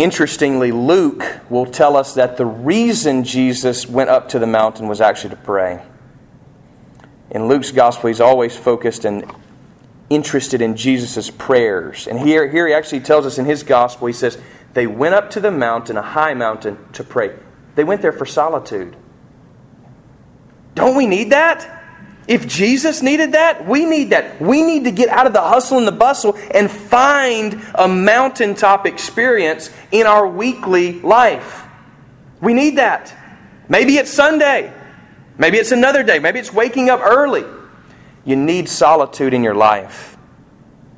Interestingly, 0.00 0.72
Luke 0.72 1.22
will 1.50 1.66
tell 1.66 1.94
us 1.94 2.14
that 2.14 2.38
the 2.38 2.46
reason 2.46 3.22
Jesus 3.22 3.86
went 3.86 4.08
up 4.08 4.30
to 4.30 4.38
the 4.38 4.46
mountain 4.46 4.88
was 4.88 5.02
actually 5.02 5.28
to 5.28 5.36
pray. 5.36 5.82
In 7.30 7.48
Luke's 7.48 7.70
gospel, 7.70 8.08
he's 8.08 8.18
always 8.18 8.56
focused 8.56 9.04
and 9.04 9.30
interested 10.08 10.62
in 10.62 10.74
Jesus' 10.74 11.28
prayers. 11.28 12.06
And 12.06 12.18
here, 12.18 12.48
here 12.48 12.66
he 12.66 12.72
actually 12.72 13.00
tells 13.00 13.26
us 13.26 13.36
in 13.36 13.44
his 13.44 13.62
gospel, 13.62 14.06
he 14.06 14.14
says, 14.14 14.38
they 14.72 14.86
went 14.86 15.14
up 15.14 15.28
to 15.32 15.40
the 15.40 15.50
mountain, 15.50 15.98
a 15.98 16.02
high 16.02 16.32
mountain, 16.32 16.78
to 16.94 17.04
pray. 17.04 17.36
They 17.74 17.84
went 17.84 18.00
there 18.00 18.10
for 18.10 18.24
solitude. 18.24 18.96
Don't 20.76 20.96
we 20.96 21.04
need 21.04 21.28
that? 21.32 21.79
If 22.30 22.46
Jesus 22.46 23.02
needed 23.02 23.32
that, 23.32 23.66
we 23.66 23.84
need 23.84 24.10
that. 24.10 24.40
We 24.40 24.62
need 24.62 24.84
to 24.84 24.92
get 24.92 25.08
out 25.08 25.26
of 25.26 25.32
the 25.32 25.40
hustle 25.40 25.78
and 25.78 25.86
the 25.86 25.92
bustle 25.92 26.38
and 26.52 26.70
find 26.70 27.60
a 27.74 27.88
mountaintop 27.88 28.86
experience 28.86 29.68
in 29.90 30.06
our 30.06 30.28
weekly 30.28 31.00
life. 31.00 31.64
We 32.40 32.54
need 32.54 32.76
that. 32.76 33.12
Maybe 33.68 33.96
it's 33.96 34.12
Sunday. 34.12 34.72
Maybe 35.38 35.58
it's 35.58 35.72
another 35.72 36.04
day. 36.04 36.20
Maybe 36.20 36.38
it's 36.38 36.52
waking 36.52 36.88
up 36.88 37.00
early. 37.02 37.44
You 38.24 38.36
need 38.36 38.68
solitude 38.68 39.34
in 39.34 39.42
your 39.42 39.56
life. 39.56 40.16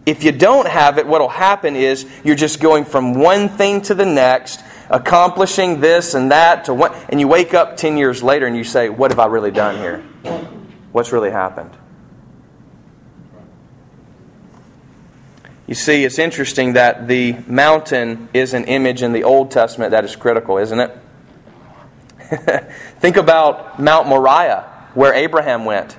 If 0.05 0.25
you 0.25 0.33
don't 0.33 0.69
have 0.69 0.99
it, 0.99 1.07
what 1.07 1.23
will 1.23 1.31
happen 1.31 1.77
is 1.77 2.05
you're 2.25 2.37
just 2.37 2.61
going 2.61 2.85
from 2.85 3.15
one 3.15 3.49
thing 3.49 3.81
to 3.83 3.95
the 3.95 4.05
next, 4.05 4.63
accomplishing 4.91 5.81
this 5.81 6.13
and 6.13 6.31
that 6.31 6.67
to 6.67 6.75
what, 6.75 6.95
and 7.09 7.19
you 7.19 7.27
wake 7.27 7.55
up 7.55 7.79
10 7.79 7.97
years 7.97 8.23
later 8.23 8.47
and 8.47 8.55
you 8.55 8.65
say, 8.65 8.91
What 8.91 9.11
have 9.13 9.19
I 9.19 9.27
really 9.29 9.51
done 9.51 9.79
here? 9.79 10.53
What's 10.93 11.13
really 11.13 11.31
happened. 11.31 11.77
You 15.67 15.75
see, 15.75 16.05
it's 16.05 16.19
interesting 16.19 16.75
that 16.75 17.09
the 17.09 17.37
mountain 17.47 18.29
is 18.35 18.53
an 18.53 18.65
image 18.65 19.03
in 19.03 19.13
the 19.13 19.25
Old 19.25 19.51
Testament 19.51 19.93
that 19.93 20.05
is 20.05 20.15
critical, 20.17 20.59
isn't 20.59 20.79
it? 20.79 20.99
Think 23.01 23.17
about 23.17 23.81
Mount 23.81 24.09
Moriah, 24.09 24.65
where 24.95 25.15
Abraham 25.15 25.65
went. 25.65 25.97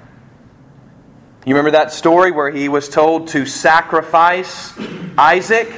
You 1.45 1.55
remember 1.55 1.71
that 1.71 1.91
story 1.91 2.31
where 2.31 2.49
he 2.51 2.69
was 2.69 2.87
told 2.87 3.29
to 3.29 3.45
sacrifice 3.45 4.73
Isaac? 5.17 5.73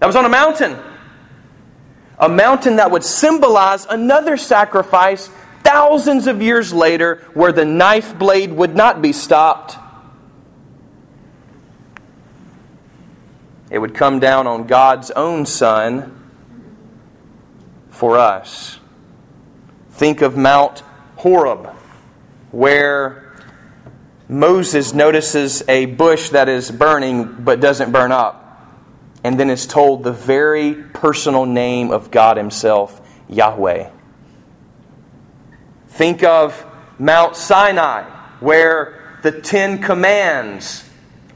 That 0.00 0.06
was 0.06 0.16
on 0.16 0.24
a 0.24 0.28
mountain. 0.28 0.76
A 2.18 2.28
mountain 2.28 2.76
that 2.76 2.90
would 2.90 3.04
symbolize 3.04 3.84
another 3.84 4.36
sacrifice 4.36 5.28
thousands 5.66 6.28
of 6.28 6.40
years 6.40 6.72
later 6.72 7.16
where 7.34 7.50
the 7.50 7.64
knife 7.64 8.16
blade 8.16 8.52
would 8.52 8.76
not 8.76 9.02
be 9.02 9.12
stopped. 9.12 9.76
It 13.68 13.80
would 13.80 13.94
come 13.94 14.20
down 14.20 14.46
on 14.46 14.68
God's 14.68 15.10
own 15.10 15.44
Son 15.44 16.12
for 17.90 18.16
us. 18.16 18.78
Think 19.90 20.22
of 20.22 20.36
Mount 20.36 20.84
Horeb, 21.16 21.66
where 22.52 23.34
Moses 24.28 24.94
notices 24.94 25.64
a 25.66 25.86
bush 25.86 26.28
that 26.28 26.48
is 26.48 26.70
burning 26.70 27.42
but 27.42 27.58
doesn't 27.58 27.90
burn 27.90 28.12
up, 28.12 28.70
and 29.24 29.40
then 29.40 29.50
is 29.50 29.66
told 29.66 30.04
the 30.04 30.12
very 30.12 30.74
personal 30.74 31.44
name 31.44 31.90
of 31.90 32.12
God 32.12 32.36
Himself, 32.36 33.00
Yahweh. 33.28 33.90
Think 35.96 36.22
of 36.22 36.64
Mount 36.98 37.36
Sinai, 37.36 38.02
where 38.40 39.18
the 39.22 39.32
Ten 39.32 39.80
Commands 39.80 40.88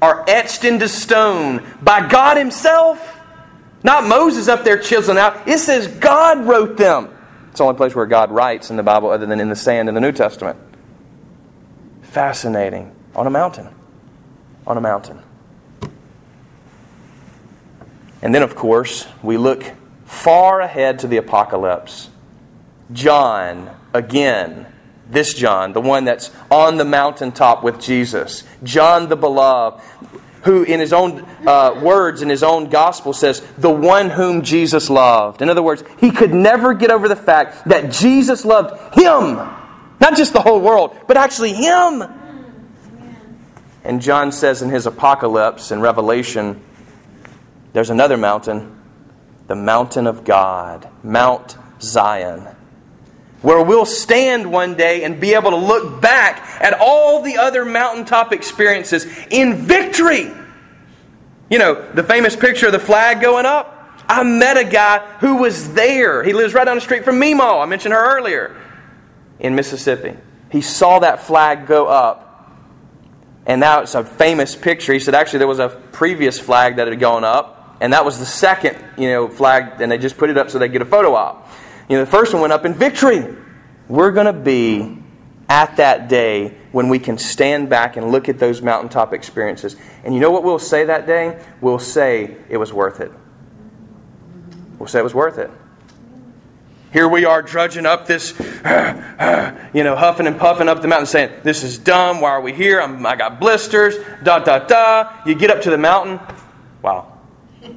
are 0.02 0.24
etched 0.28 0.64
into 0.64 0.86
stone 0.86 1.66
by 1.82 2.06
God 2.06 2.36
Himself. 2.36 3.18
Not 3.82 4.04
Moses 4.04 4.48
up 4.48 4.62
there 4.62 4.78
chiseling 4.78 5.16
out. 5.16 5.48
It 5.48 5.58
says 5.58 5.88
God 5.88 6.46
wrote 6.46 6.76
them. 6.76 7.08
It's 7.48 7.58
the 7.58 7.64
only 7.64 7.76
place 7.76 7.94
where 7.94 8.04
God 8.04 8.30
writes 8.30 8.70
in 8.70 8.76
the 8.76 8.82
Bible 8.82 9.10
other 9.10 9.24
than 9.24 9.40
in 9.40 9.48
the 9.48 9.56
sand 9.56 9.88
in 9.88 9.94
the 9.94 10.00
New 10.00 10.12
Testament. 10.12 10.58
Fascinating. 12.02 12.94
On 13.14 13.26
a 13.26 13.30
mountain. 13.30 13.68
On 14.66 14.76
a 14.76 14.80
mountain. 14.80 15.22
And 18.20 18.34
then, 18.34 18.42
of 18.42 18.54
course, 18.54 19.06
we 19.22 19.38
look 19.38 19.64
far 20.04 20.60
ahead 20.60 20.98
to 20.98 21.06
the 21.06 21.16
apocalypse. 21.16 22.10
John, 22.92 23.74
again, 23.92 24.66
this 25.10 25.34
John, 25.34 25.72
the 25.72 25.80
one 25.80 26.04
that's 26.04 26.30
on 26.50 26.76
the 26.76 26.84
mountaintop 26.84 27.62
with 27.62 27.80
Jesus. 27.80 28.44
John 28.62 29.08
the 29.08 29.16
beloved, 29.16 29.82
who 30.44 30.62
in 30.62 30.80
his 30.80 30.92
own 30.92 31.26
uh, 31.46 31.80
words, 31.82 32.22
in 32.22 32.28
his 32.28 32.42
own 32.42 32.70
gospel, 32.70 33.12
says, 33.12 33.40
the 33.58 33.70
one 33.70 34.08
whom 34.08 34.42
Jesus 34.42 34.88
loved. 34.88 35.42
In 35.42 35.50
other 35.50 35.62
words, 35.62 35.84
he 35.98 36.10
could 36.10 36.32
never 36.32 36.74
get 36.74 36.90
over 36.90 37.08
the 37.08 37.16
fact 37.16 37.68
that 37.68 37.92
Jesus 37.92 38.44
loved 38.44 38.94
him. 38.94 39.34
Not 40.00 40.16
just 40.16 40.32
the 40.32 40.40
whole 40.40 40.60
world, 40.60 40.96
but 41.06 41.16
actually 41.16 41.52
him. 41.52 42.02
And 43.84 44.00
John 44.00 44.32
says 44.32 44.62
in 44.62 44.70
his 44.70 44.86
apocalypse 44.86 45.72
in 45.72 45.80
Revelation, 45.80 46.62
there's 47.72 47.90
another 47.90 48.16
mountain, 48.16 48.78
the 49.46 49.56
mountain 49.56 50.06
of 50.06 50.24
God, 50.24 50.88
Mount 51.02 51.56
Zion, 51.80 52.48
where 53.42 53.62
we'll 53.62 53.86
stand 53.86 54.50
one 54.50 54.74
day 54.74 55.04
and 55.04 55.20
be 55.20 55.34
able 55.34 55.50
to 55.50 55.56
look 55.56 56.00
back 56.00 56.62
at 56.62 56.74
all 56.78 57.22
the 57.22 57.38
other 57.38 57.64
mountaintop 57.64 58.32
experiences 58.32 59.06
in 59.30 59.56
victory. 59.56 60.30
You 61.48 61.58
know, 61.58 61.90
the 61.92 62.02
famous 62.02 62.36
picture 62.36 62.66
of 62.66 62.72
the 62.72 62.78
flag 62.78 63.20
going 63.20 63.46
up. 63.46 63.76
I 64.08 64.22
met 64.24 64.56
a 64.56 64.64
guy 64.64 64.98
who 65.20 65.36
was 65.36 65.72
there. 65.72 66.22
He 66.22 66.32
lives 66.32 66.52
right 66.52 66.64
down 66.64 66.76
the 66.76 66.80
street 66.80 67.04
from 67.04 67.20
Meemaw. 67.20 67.62
I 67.62 67.66
mentioned 67.66 67.94
her 67.94 68.18
earlier 68.18 68.56
in 69.38 69.54
Mississippi. 69.54 70.16
He 70.50 70.60
saw 70.60 70.98
that 70.98 71.22
flag 71.22 71.66
go 71.66 71.86
up 71.86 72.26
and 73.46 73.60
now 73.60 73.80
it's 73.80 73.94
a 73.94 74.04
famous 74.04 74.54
picture. 74.54 74.92
He 74.92 75.00
said 75.00 75.14
actually 75.14 75.40
there 75.40 75.48
was 75.48 75.60
a 75.60 75.68
previous 75.68 76.38
flag 76.38 76.76
that 76.76 76.88
had 76.88 77.00
gone 77.00 77.24
up 77.24 77.78
and 77.80 77.92
that 77.94 78.04
was 78.04 78.18
the 78.18 78.26
second, 78.26 78.76
you 78.98 79.08
know, 79.08 79.28
flag, 79.28 79.80
and 79.80 79.90
they 79.90 79.96
just 79.96 80.18
put 80.18 80.28
it 80.28 80.36
up 80.36 80.50
so 80.50 80.58
they 80.58 80.68
get 80.68 80.82
a 80.82 80.86
photo 80.86 81.14
op. 81.14 81.49
You 81.90 81.96
know, 81.96 82.04
the 82.04 82.10
first 82.10 82.32
one 82.32 82.40
went 82.40 82.52
up 82.52 82.64
in 82.64 82.72
victory. 82.72 83.26
We're 83.88 84.12
going 84.12 84.26
to 84.26 84.32
be 84.32 85.02
at 85.48 85.76
that 85.78 86.08
day 86.08 86.56
when 86.70 86.88
we 86.88 87.00
can 87.00 87.18
stand 87.18 87.68
back 87.68 87.96
and 87.96 88.12
look 88.12 88.28
at 88.28 88.38
those 88.38 88.62
mountaintop 88.62 89.12
experiences. 89.12 89.74
And 90.04 90.14
you 90.14 90.20
know 90.20 90.30
what 90.30 90.44
we'll 90.44 90.60
say 90.60 90.84
that 90.84 91.08
day? 91.08 91.44
We'll 91.60 91.80
say 91.80 92.36
it 92.48 92.58
was 92.58 92.72
worth 92.72 93.00
it. 93.00 93.10
We'll 94.78 94.86
say 94.86 95.00
it 95.00 95.02
was 95.02 95.14
worth 95.14 95.38
it. 95.38 95.50
Here 96.92 97.08
we 97.08 97.24
are 97.24 97.42
drudging 97.42 97.86
up 97.86 98.06
this, 98.06 98.38
you 98.38 99.82
know, 99.82 99.96
huffing 99.96 100.28
and 100.28 100.38
puffing 100.38 100.68
up 100.68 100.82
the 100.82 100.88
mountain 100.88 101.06
saying, 101.06 101.40
This 101.42 101.64
is 101.64 101.76
dumb. 101.76 102.20
Why 102.20 102.30
are 102.30 102.40
we 102.40 102.52
here? 102.52 102.80
I'm, 102.80 103.04
I 103.04 103.16
got 103.16 103.40
blisters. 103.40 103.96
Da, 104.22 104.38
da, 104.38 104.60
da. 104.60 105.12
You 105.26 105.34
get 105.34 105.50
up 105.50 105.62
to 105.62 105.70
the 105.70 105.78
mountain. 105.78 106.20
Wow. 106.82 107.18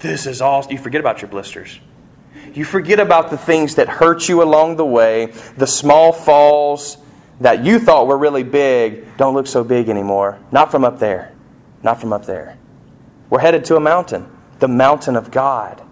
This 0.00 0.26
is 0.26 0.42
all. 0.42 0.66
You 0.68 0.76
forget 0.76 1.00
about 1.00 1.22
your 1.22 1.30
blisters. 1.30 1.80
You 2.52 2.64
forget 2.64 3.00
about 3.00 3.30
the 3.30 3.36
things 3.36 3.74
that 3.76 3.88
hurt 3.88 4.28
you 4.28 4.42
along 4.42 4.76
the 4.76 4.84
way, 4.84 5.32
the 5.56 5.66
small 5.66 6.12
falls 6.12 6.98
that 7.40 7.64
you 7.64 7.78
thought 7.78 8.06
were 8.06 8.18
really 8.18 8.44
big 8.44 9.16
don't 9.16 9.34
look 9.34 9.46
so 9.46 9.64
big 9.64 9.88
anymore. 9.88 10.38
Not 10.52 10.70
from 10.70 10.84
up 10.84 10.98
there. 10.98 11.32
Not 11.82 12.00
from 12.00 12.12
up 12.12 12.26
there. 12.26 12.56
We're 13.30 13.40
headed 13.40 13.64
to 13.66 13.76
a 13.76 13.80
mountain, 13.80 14.30
the 14.58 14.68
mountain 14.68 15.16
of 15.16 15.30
God. 15.30 15.82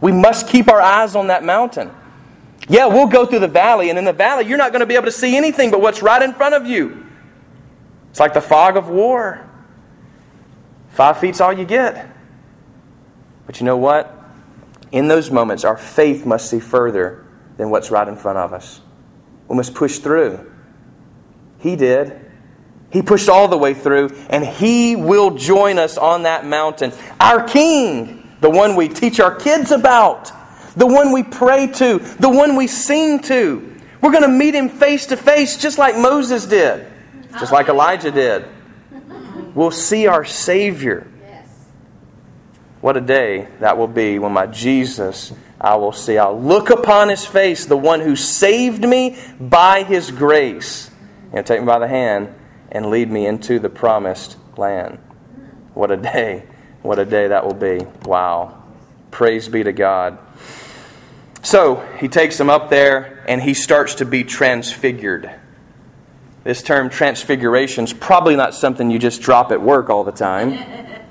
We 0.00 0.12
must 0.12 0.48
keep 0.48 0.68
our 0.68 0.80
eyes 0.80 1.14
on 1.14 1.28
that 1.28 1.44
mountain. 1.44 1.90
Yeah, 2.68 2.86
we'll 2.86 3.06
go 3.06 3.26
through 3.26 3.40
the 3.40 3.48
valley, 3.48 3.90
and 3.90 3.98
in 3.98 4.04
the 4.04 4.12
valley, 4.12 4.46
you're 4.46 4.58
not 4.58 4.72
going 4.72 4.80
to 4.80 4.86
be 4.86 4.94
able 4.94 5.04
to 5.04 5.12
see 5.12 5.36
anything 5.36 5.70
but 5.70 5.80
what's 5.80 6.02
right 6.02 6.20
in 6.20 6.32
front 6.32 6.54
of 6.54 6.66
you. 6.66 7.06
It's 8.10 8.20
like 8.20 8.34
the 8.34 8.40
fog 8.40 8.76
of 8.76 8.88
war. 8.88 9.46
Five 10.90 11.18
feet's 11.18 11.40
all 11.40 11.52
you 11.52 11.64
get. 11.64 12.10
But 13.46 13.60
you 13.60 13.66
know 13.66 13.76
what? 13.76 14.15
In 14.96 15.08
those 15.08 15.30
moments, 15.30 15.62
our 15.64 15.76
faith 15.76 16.24
must 16.24 16.48
see 16.48 16.58
further 16.58 17.26
than 17.58 17.68
what's 17.68 17.90
right 17.90 18.08
in 18.08 18.16
front 18.16 18.38
of 18.38 18.54
us. 18.54 18.80
We 19.46 19.54
must 19.54 19.74
push 19.74 19.98
through. 19.98 20.50
He 21.58 21.76
did. 21.76 22.18
He 22.90 23.02
pushed 23.02 23.28
all 23.28 23.46
the 23.46 23.58
way 23.58 23.74
through, 23.74 24.16
and 24.30 24.42
He 24.42 24.96
will 24.96 25.32
join 25.32 25.78
us 25.78 25.98
on 25.98 26.22
that 26.22 26.46
mountain. 26.46 26.94
Our 27.20 27.46
King, 27.46 28.26
the 28.40 28.48
one 28.48 28.74
we 28.74 28.88
teach 28.88 29.20
our 29.20 29.34
kids 29.34 29.70
about, 29.70 30.32
the 30.76 30.86
one 30.86 31.12
we 31.12 31.22
pray 31.22 31.66
to, 31.66 31.98
the 31.98 32.30
one 32.30 32.56
we 32.56 32.66
sing 32.66 33.20
to. 33.24 33.76
We're 34.00 34.12
going 34.12 34.22
to 34.22 34.28
meet 34.28 34.54
Him 34.54 34.70
face 34.70 35.04
to 35.08 35.18
face, 35.18 35.58
just 35.58 35.76
like 35.76 35.98
Moses 35.98 36.46
did, 36.46 36.86
just 37.32 37.52
like 37.52 37.68
Elijah 37.68 38.10
did. 38.10 38.46
We'll 39.54 39.70
see 39.72 40.06
our 40.06 40.24
Savior. 40.24 41.06
What 42.86 42.96
a 42.96 43.00
day 43.00 43.48
that 43.58 43.78
will 43.78 43.88
be 43.88 44.20
when 44.20 44.30
my 44.30 44.46
Jesus 44.46 45.32
I 45.60 45.74
will 45.74 45.90
see. 45.90 46.18
I'll 46.18 46.40
look 46.40 46.70
upon 46.70 47.08
his 47.08 47.26
face, 47.26 47.66
the 47.66 47.76
one 47.76 47.98
who 47.98 48.14
saved 48.14 48.88
me 48.88 49.18
by 49.40 49.82
his 49.82 50.12
grace. 50.12 50.88
And 51.32 51.44
take 51.44 51.58
me 51.58 51.66
by 51.66 51.80
the 51.80 51.88
hand 51.88 52.32
and 52.70 52.86
lead 52.86 53.10
me 53.10 53.26
into 53.26 53.58
the 53.58 53.68
promised 53.68 54.36
land. 54.56 55.00
What 55.74 55.90
a 55.90 55.96
day. 55.96 56.44
What 56.82 57.00
a 57.00 57.04
day 57.04 57.26
that 57.26 57.44
will 57.44 57.54
be. 57.54 57.84
Wow. 58.04 58.62
Praise 59.10 59.48
be 59.48 59.64
to 59.64 59.72
God. 59.72 60.18
So 61.42 61.84
he 61.98 62.06
takes 62.06 62.38
him 62.38 62.48
up 62.48 62.70
there 62.70 63.24
and 63.26 63.42
he 63.42 63.54
starts 63.54 63.96
to 63.96 64.04
be 64.04 64.22
transfigured. 64.22 65.28
This 66.44 66.62
term 66.62 66.88
transfiguration 66.88 67.82
is 67.82 67.92
probably 67.92 68.36
not 68.36 68.54
something 68.54 68.92
you 68.92 69.00
just 69.00 69.22
drop 69.22 69.50
at 69.50 69.60
work 69.60 69.90
all 69.90 70.04
the 70.04 70.12
time. 70.12 70.96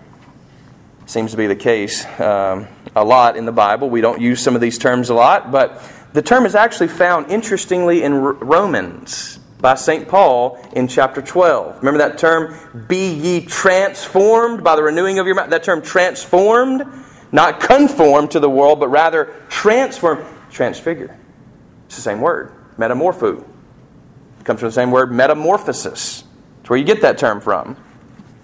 Seems 1.08 1.32
to 1.32 1.38
be 1.38 1.46
the 1.46 1.56
case 1.56 2.04
um, 2.20 2.68
a 2.96 3.04
lot 3.04 3.38
in 3.38 3.46
the 3.46 3.52
Bible. 3.52 3.89
We 3.89 4.02
don't 4.02 4.20
use 4.20 4.41
some 4.41 4.56
of 4.56 4.62
these 4.62 4.80
terms 4.80 5.10
a 5.10 5.13
lot, 5.13 5.52
but 5.52 5.82
the 6.13 6.24
term 6.24 6.46
is 6.46 6.56
actually 6.56 6.88
found, 6.88 7.30
interestingly, 7.30 8.02
in 8.02 8.15
Romans 8.15 9.38
by 9.60 9.76
St. 9.76 10.08
Paul 10.08 10.58
in 10.74 10.88
chapter 10.88 11.22
12. 11.22 11.78
Remember 11.78 12.00
that 12.00 12.18
term, 12.18 12.56
be 12.88 13.13
ye 13.13 13.46
transformed 13.46 14.63
by 14.63 14.76
the 14.76 14.82
renewing 14.82 15.20
of 15.20 15.28
your 15.28 15.36
mind? 15.36 15.52
That 15.52 15.63
term, 15.63 15.84
transformed, 15.84 16.84
not 17.32 17.60
conformed 17.60 18.32
to 18.32 18.39
the 18.39 18.50
world, 18.50 18.80
but 18.80 18.88
rather 18.88 19.34
transformed, 19.48 20.26
transfigure. 20.50 21.15
It's 21.86 21.98
the 21.98 22.02
same 22.02 22.20
word, 22.20 22.52
metamorpho. 22.78 23.44
It 24.39 24.46
comes 24.46 24.60
from 24.60 24.70
the 24.70 24.74
same 24.74 24.89
word, 24.89 25.12
metamorphosis. 25.12 26.24
It's 26.62 26.70
where 26.70 26.80
you 26.80 26.86
get 26.86 27.02
that 27.02 27.20
term 27.20 27.41
from. 27.41 27.78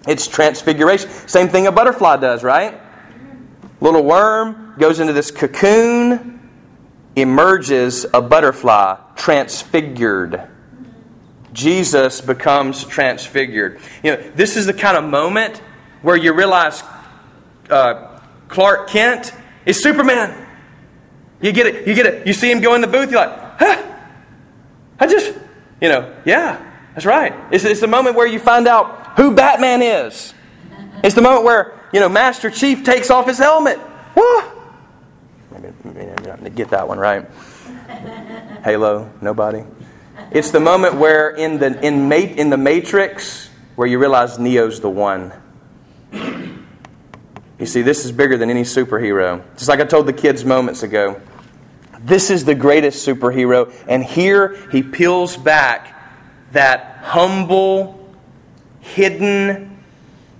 It's 0.06 0.26
transfiguration. 0.26 1.08
Same 1.28 1.48
thing 1.48 1.66
a 1.66 1.72
butterfly 1.72 2.16
does, 2.16 2.42
right? 2.42 2.80
Little 3.80 4.04
worm 4.04 4.74
goes 4.78 5.00
into 5.00 5.12
this 5.12 5.30
cocoon, 5.30 6.50
emerges 7.16 8.06
a 8.12 8.22
butterfly, 8.22 8.96
transfigured. 9.16 10.48
Jesus 11.52 12.20
becomes 12.20 12.84
transfigured. 12.84 13.80
You 14.02 14.12
know, 14.12 14.30
this 14.34 14.56
is 14.56 14.66
the 14.66 14.72
kind 14.72 14.96
of 14.96 15.04
moment 15.04 15.58
where 16.00 16.16
you 16.16 16.32
realize 16.32 16.82
uh, 17.70 18.18
Clark 18.48 18.88
Kent 18.88 19.32
is 19.66 19.82
Superman. 19.82 20.48
You 21.40 21.52
get 21.52 21.66
it. 21.66 21.86
You 21.86 21.94
get 21.94 22.06
it. 22.06 22.26
You 22.26 22.32
see 22.32 22.50
him 22.50 22.60
go 22.60 22.74
in 22.74 22.80
the 22.80 22.86
booth. 22.86 23.10
You're 23.10 23.20
like, 23.20 23.58
huh? 23.58 23.82
I 25.00 25.06
just, 25.06 25.36
you 25.80 25.88
know, 25.88 26.14
yeah, 26.24 26.64
that's 26.94 27.04
right. 27.04 27.34
It's, 27.50 27.64
it's 27.64 27.80
the 27.80 27.88
moment 27.88 28.16
where 28.16 28.26
you 28.26 28.38
find 28.38 28.68
out 28.68 29.01
who 29.16 29.34
Batman 29.34 29.82
is. 29.82 30.34
It's 31.02 31.14
the 31.14 31.22
moment 31.22 31.44
where, 31.44 31.80
you 31.92 32.00
know, 32.00 32.08
Master 32.08 32.50
Chief 32.50 32.84
takes 32.84 33.10
off 33.10 33.26
his 33.26 33.38
helmet. 33.38 33.78
Maybe, 35.50 35.72
maybe 35.84 36.22
not 36.26 36.54
get 36.54 36.70
that 36.70 36.86
one 36.88 36.98
right. 36.98 37.28
Halo, 38.64 39.10
nobody. 39.20 39.64
It's 40.30 40.50
the 40.50 40.60
moment 40.60 40.94
where 40.94 41.30
in 41.30 41.58
the 41.58 41.78
in, 41.84 42.10
in 42.12 42.50
the 42.50 42.56
Matrix 42.56 43.48
where 43.76 43.88
you 43.88 43.98
realize 43.98 44.38
Neo's 44.38 44.80
the 44.80 44.90
one. 44.90 45.32
You 46.12 47.66
see, 47.66 47.82
this 47.82 48.04
is 48.04 48.12
bigger 48.12 48.36
than 48.36 48.50
any 48.50 48.62
superhero. 48.62 49.42
Just 49.54 49.68
like 49.68 49.80
I 49.80 49.84
told 49.84 50.06
the 50.06 50.12
kids 50.12 50.44
moments 50.44 50.82
ago. 50.82 51.20
This 52.00 52.30
is 52.30 52.44
the 52.44 52.54
greatest 52.54 53.06
superhero, 53.06 53.72
and 53.86 54.02
here 54.02 54.56
he 54.72 54.82
peels 54.82 55.36
back 55.36 55.96
that 56.50 56.98
humble 57.02 58.01
hidden 58.82 59.82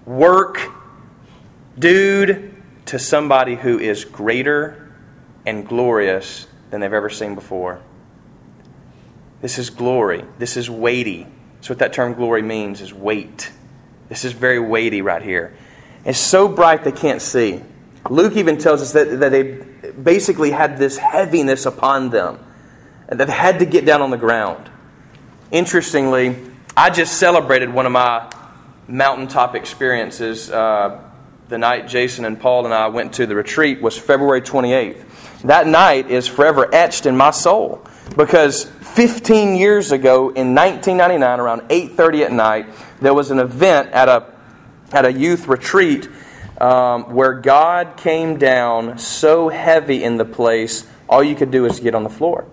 work 0.04 0.60
dude 1.78 2.62
to 2.86 2.98
somebody 2.98 3.54
who 3.54 3.78
is 3.78 4.04
greater 4.04 4.92
and 5.46 5.66
glorious 5.66 6.46
than 6.70 6.80
they've 6.80 6.92
ever 6.92 7.08
seen 7.08 7.34
before. 7.34 7.80
This 9.40 9.58
is 9.58 9.70
glory. 9.70 10.24
This 10.38 10.56
is 10.56 10.68
weighty. 10.68 11.26
That's 11.54 11.70
what 11.70 11.78
that 11.78 11.92
term 11.92 12.14
glory 12.14 12.42
means 12.42 12.80
is 12.80 12.92
weight. 12.92 13.50
This 14.08 14.24
is 14.24 14.32
very 14.32 14.58
weighty 14.58 15.00
right 15.00 15.22
here. 15.22 15.56
It's 16.04 16.18
so 16.18 16.48
bright 16.48 16.84
they 16.84 16.92
can't 16.92 17.22
see. 17.22 17.62
Luke 18.10 18.36
even 18.36 18.58
tells 18.58 18.82
us 18.82 18.92
that, 18.92 19.20
that 19.20 19.30
they 19.30 19.64
basically 19.92 20.50
had 20.50 20.76
this 20.76 20.98
heaviness 20.98 21.66
upon 21.66 22.10
them. 22.10 22.38
And 23.08 23.18
they 23.18 23.26
had 23.26 23.60
to 23.60 23.66
get 23.66 23.84
down 23.84 24.02
on 24.02 24.10
the 24.10 24.16
ground. 24.16 24.68
Interestingly, 25.50 26.36
I 26.74 26.88
just 26.88 27.18
celebrated 27.18 27.70
one 27.70 27.84
of 27.84 27.92
my 27.92 28.32
mountaintop 28.88 29.54
experiences. 29.54 30.50
Uh, 30.50 31.02
the 31.48 31.58
night 31.58 31.86
Jason 31.86 32.24
and 32.24 32.40
Paul 32.40 32.64
and 32.64 32.72
I 32.72 32.88
went 32.88 33.12
to 33.14 33.26
the 33.26 33.36
retreat 33.36 33.82
was 33.82 33.98
February 33.98 34.40
28th. 34.40 35.04
That 35.42 35.66
night 35.66 36.10
is 36.10 36.26
forever 36.26 36.74
etched 36.74 37.04
in 37.04 37.14
my 37.14 37.30
soul 37.30 37.84
because 38.16 38.64
15 38.64 39.54
years 39.56 39.92
ago 39.92 40.30
in 40.30 40.54
1999 40.54 41.40
around 41.40 41.60
8:30 41.68 42.24
at 42.24 42.32
night 42.32 42.66
there 43.02 43.12
was 43.12 43.30
an 43.30 43.38
event 43.38 43.90
at 43.90 44.08
a 44.08 44.32
at 44.92 45.04
a 45.04 45.12
youth 45.12 45.48
retreat 45.48 46.08
um, 46.58 47.12
where 47.14 47.34
God 47.34 47.98
came 47.98 48.38
down 48.38 48.96
so 48.96 49.50
heavy 49.50 50.02
in 50.02 50.16
the 50.16 50.24
place 50.24 50.86
all 51.06 51.22
you 51.22 51.34
could 51.34 51.50
do 51.50 51.66
is 51.66 51.80
get 51.80 51.94
on 51.94 52.02
the 52.02 52.10
floor. 52.10 52.46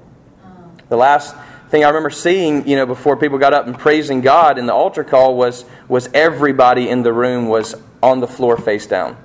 The 0.90 0.98
last 0.98 1.36
thing 1.70 1.84
I 1.84 1.88
remember 1.88 2.10
seeing, 2.10 2.68
you 2.68 2.76
know, 2.76 2.86
before 2.86 3.16
people 3.16 3.38
got 3.38 3.54
up 3.54 3.68
and 3.68 3.78
praising 3.78 4.22
God 4.22 4.58
in 4.58 4.66
the 4.66 4.74
altar 4.74 5.04
call 5.04 5.36
was 5.36 5.66
was 5.88 6.10
everybody 6.14 6.90
in 6.90 7.04
the 7.04 7.14
room 7.14 7.48
was 7.48 7.76
on 8.02 8.20
the 8.20 8.28
floor 8.28 8.58
face 8.58 8.88
down. 8.88 9.18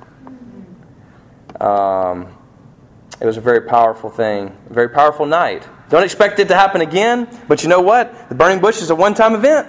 Um, 1.61 2.29
it 3.21 3.27
was 3.27 3.37
a 3.37 3.41
very 3.41 3.63
powerful 3.63 4.11
thing, 4.11 4.57
a 4.69 4.73
very 4.73 4.91
powerful 4.91 5.25
night. 5.25 5.67
Don't 5.89 6.03
expect 6.03 6.39
it 6.39 6.49
to 6.49 6.55
happen 6.55 6.81
again, 6.81 7.29
but 7.49 7.63
you 7.63 7.69
know 7.69 7.81
what? 7.81 8.29
The 8.29 8.35
burning 8.35 8.61
bush 8.61 8.83
is 8.83 8.91
a 8.91 8.95
one 8.95 9.15
time 9.15 9.35
event. 9.35 9.69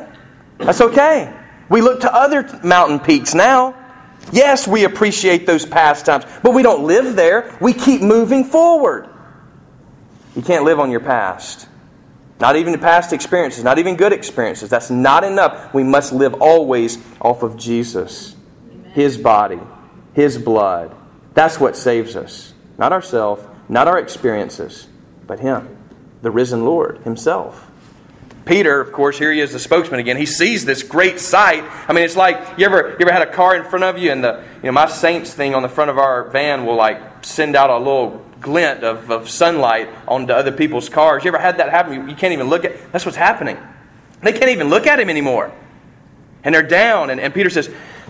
That's 0.58 0.82
okay. 0.82 1.34
We 1.70 1.82
look 1.82 2.02
to 2.02 2.14
other 2.14 2.60
mountain 2.64 3.00
peaks 3.00 3.34
now. 3.34 3.76
Yes, 4.32 4.68
we 4.68 4.84
appreciate 4.84 5.46
those 5.46 5.66
past 5.66 6.08
times, 6.08 6.26
but 6.42 6.54
we 6.54 6.64
don't 6.64 6.86
live 6.86 7.16
there. 7.16 7.56
We 7.62 7.74
keep 7.74 8.02
moving 8.02 8.44
forward. 8.44 9.08
You 10.36 10.42
can't 10.42 10.64
live 10.66 10.80
on 10.80 10.92
your 10.92 11.00
past. 11.00 11.68
Not 12.40 12.58
even 12.58 12.78
past 12.80 13.14
experiences, 13.14 13.64
not 13.64 13.80
even 13.80 13.96
good 13.96 14.12
experiences. 14.12 14.70
That's 14.70 14.90
not 14.90 15.24
enough. 15.24 15.74
We 15.74 15.84
must 15.84 16.12
live 16.12 16.34
always 16.36 16.98
off 17.22 17.44
of 17.44 17.56
Jesus, 17.56 18.36
Amen. 18.70 18.92
His 18.92 19.18
body, 19.18 19.60
His 20.14 20.38
blood. 20.38 20.94
That's 21.34 21.60
what 21.60 21.78
saves 21.78 22.16
us. 22.16 22.54
Not 22.78 22.92
ourselves, 22.92 23.44
not 23.70 23.88
our 23.88 23.98
experiences, 23.98 24.88
but 25.26 25.40
Him, 25.40 25.78
the 26.22 26.32
risen 26.32 26.66
Lord 26.66 27.00
Himself. 27.00 27.72
Peter, 28.46 28.80
of 28.80 28.92
course, 28.92 29.18
here 29.18 29.32
he 29.32 29.42
is, 29.42 29.54
the 29.54 29.60
spokesman 29.60 30.00
again. 30.00 30.18
He 30.18 30.28
sees 30.28 30.66
this 30.66 30.84
great 30.84 31.20
sight. 31.20 31.64
I 31.90 31.94
mean, 31.94 32.04
it's 32.04 32.16
like 32.16 32.60
you 32.60 32.66
ever 32.66 32.92
you 32.92 32.98
ever 33.02 33.12
had 33.12 33.28
a 33.28 33.32
car 33.32 33.56
in 33.56 33.64
front 33.64 33.84
of 33.84 33.98
you, 33.98 34.12
and 34.12 34.24
the 34.24 34.44
you 34.58 34.68
know 34.68 34.72
my 34.72 34.86
saints 34.86 35.34
thing 35.34 35.56
on 35.56 35.64
the 35.64 35.70
front 35.70 35.90
of 35.90 35.98
our 35.98 36.30
van 36.30 36.66
will 36.66 36.76
like 36.76 37.26
send 37.26 37.56
out 37.56 37.72
a 37.72 37.78
little 37.78 38.24
glint 38.46 38.84
of, 38.84 39.10
of 39.10 39.30
sunlight 39.30 39.90
onto 40.08 40.32
other 40.32 40.52
people's 40.52 40.88
cars. 40.88 41.24
You 41.24 41.30
ever 41.30 41.40
had 41.40 41.58
that 41.58 41.70
happen? 41.70 41.94
You, 41.94 42.08
you 42.08 42.16
can't 42.16 42.32
even 42.32 42.48
look 42.48 42.64
at. 42.64 42.92
That's 42.92 43.06
what's 43.06 43.18
happening. 43.18 43.58
They 44.22 44.32
can't 44.32 44.52
even 44.52 44.70
look 44.70 44.88
at 44.88 45.00
him 45.00 45.10
anymore, 45.10 45.52
and 46.44 46.54
they're 46.54 46.64
down. 46.64 47.10
And, 47.10 47.20
and 47.20 47.34
Peter 47.34 47.50
says, 47.50 47.70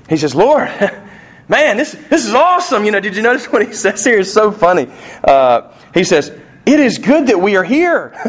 he 0.09 0.17
says, 0.17 0.35
Lord. 0.35 0.69
Man, 1.47 1.77
this, 1.77 1.91
this 1.91 2.25
is 2.25 2.33
awesome. 2.33 2.85
You 2.85 2.91
know, 2.91 2.99
did 2.99 3.15
you 3.15 3.21
notice 3.21 3.45
what 3.45 3.63
he 3.65 3.71
says 3.85 4.03
here? 4.03 4.19
It's 4.19 4.33
so 4.33 4.51
funny? 4.51 4.87
Uh, 5.23 5.71
he 5.93 6.03
says, 6.03 6.29
it 6.65 6.79
is 6.79 6.97
good 6.97 7.27
that 7.27 7.39
we 7.39 7.55
are 7.55 7.63
here. 7.63 8.11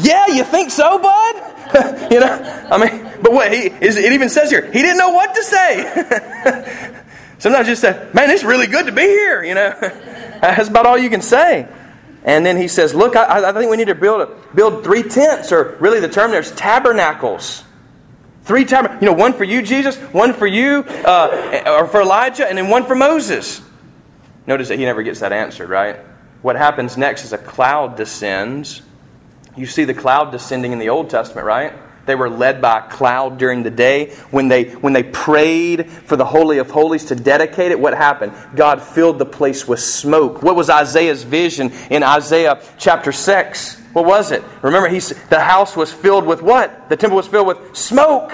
yeah, 0.00 0.26
you 0.26 0.42
think 0.42 0.72
so, 0.72 0.98
bud? 0.98 2.10
you 2.10 2.18
know, 2.18 2.66
I 2.72 2.76
mean, 2.76 3.08
but 3.22 3.32
what 3.32 3.52
he 3.52 3.66
is, 3.66 3.96
it 3.96 4.12
even 4.12 4.28
says 4.30 4.50
here, 4.50 4.66
he 4.66 4.82
didn't 4.82 4.98
know 4.98 5.10
what 5.10 5.32
to 5.32 5.44
say. 5.44 7.04
Sometimes 7.38 7.66
just 7.68 7.80
say, 7.80 8.08
man, 8.12 8.30
it's 8.30 8.44
really 8.44 8.66
good 8.66 8.86
to 8.86 8.92
be 8.92 9.02
here. 9.02 9.42
You 9.42 9.54
know, 9.54 9.74
that's 9.80 10.68
about 10.68 10.86
all 10.86 10.98
you 10.98 11.10
can 11.10 11.22
say. 11.22 11.68
And 12.24 12.44
then 12.44 12.56
he 12.56 12.68
says, 12.68 12.94
look, 12.94 13.16
I, 13.16 13.48
I 13.48 13.52
think 13.52 13.70
we 13.70 13.76
need 13.76 13.86
to 13.86 13.94
build 13.94 14.22
a, 14.22 14.54
build 14.54 14.84
three 14.84 15.02
tents, 15.02 15.52
or 15.52 15.76
really 15.80 16.00
the 16.00 16.08
term 16.08 16.30
there's 16.30 16.50
tabernacles. 16.52 17.64
Three 18.42 18.64
tabernacles. 18.64 19.02
You 19.02 19.06
know, 19.06 19.14
one 19.14 19.32
for 19.32 19.44
you, 19.44 19.62
Jesus, 19.62 19.96
one 20.12 20.32
for 20.32 20.46
you, 20.46 20.84
uh, 20.84 21.62
or 21.66 21.86
for 21.86 22.02
Elijah, 22.02 22.46
and 22.46 22.58
then 22.58 22.68
one 22.68 22.84
for 22.84 22.94
Moses. 22.94 23.62
Notice 24.46 24.68
that 24.68 24.78
he 24.78 24.84
never 24.84 25.02
gets 25.02 25.20
that 25.20 25.32
answered, 25.32 25.70
right? 25.70 26.00
What 26.42 26.56
happens 26.56 26.96
next 26.96 27.24
is 27.24 27.32
a 27.32 27.38
cloud 27.38 27.96
descends. 27.96 28.82
You 29.56 29.66
see 29.66 29.84
the 29.84 29.94
cloud 29.94 30.32
descending 30.32 30.72
in 30.72 30.78
the 30.78 30.88
Old 30.88 31.10
Testament, 31.10 31.46
right? 31.46 31.72
They 32.08 32.14
were 32.14 32.30
led 32.30 32.62
by 32.62 32.78
a 32.78 32.88
cloud 32.88 33.36
during 33.36 33.62
the 33.62 33.70
day. 33.70 34.14
When 34.30 34.48
they, 34.48 34.70
when 34.70 34.94
they 34.94 35.02
prayed 35.02 35.90
for 35.90 36.16
the 36.16 36.24
Holy 36.24 36.56
of 36.56 36.70
Holies 36.70 37.04
to 37.06 37.14
dedicate 37.14 37.70
it, 37.70 37.78
what 37.78 37.94
happened? 37.94 38.32
God 38.56 38.82
filled 38.82 39.18
the 39.18 39.26
place 39.26 39.68
with 39.68 39.78
smoke. 39.78 40.42
What 40.42 40.56
was 40.56 40.70
Isaiah's 40.70 41.22
vision 41.22 41.70
in 41.90 42.02
Isaiah 42.02 42.62
chapter 42.78 43.12
6? 43.12 43.76
What 43.92 44.06
was 44.06 44.32
it? 44.32 44.42
Remember, 44.62 44.88
he, 44.88 45.00
the 45.00 45.38
house 45.38 45.76
was 45.76 45.92
filled 45.92 46.24
with 46.24 46.40
what? 46.40 46.88
The 46.88 46.96
temple 46.96 47.18
was 47.18 47.28
filled 47.28 47.46
with 47.46 47.76
smoke, 47.76 48.32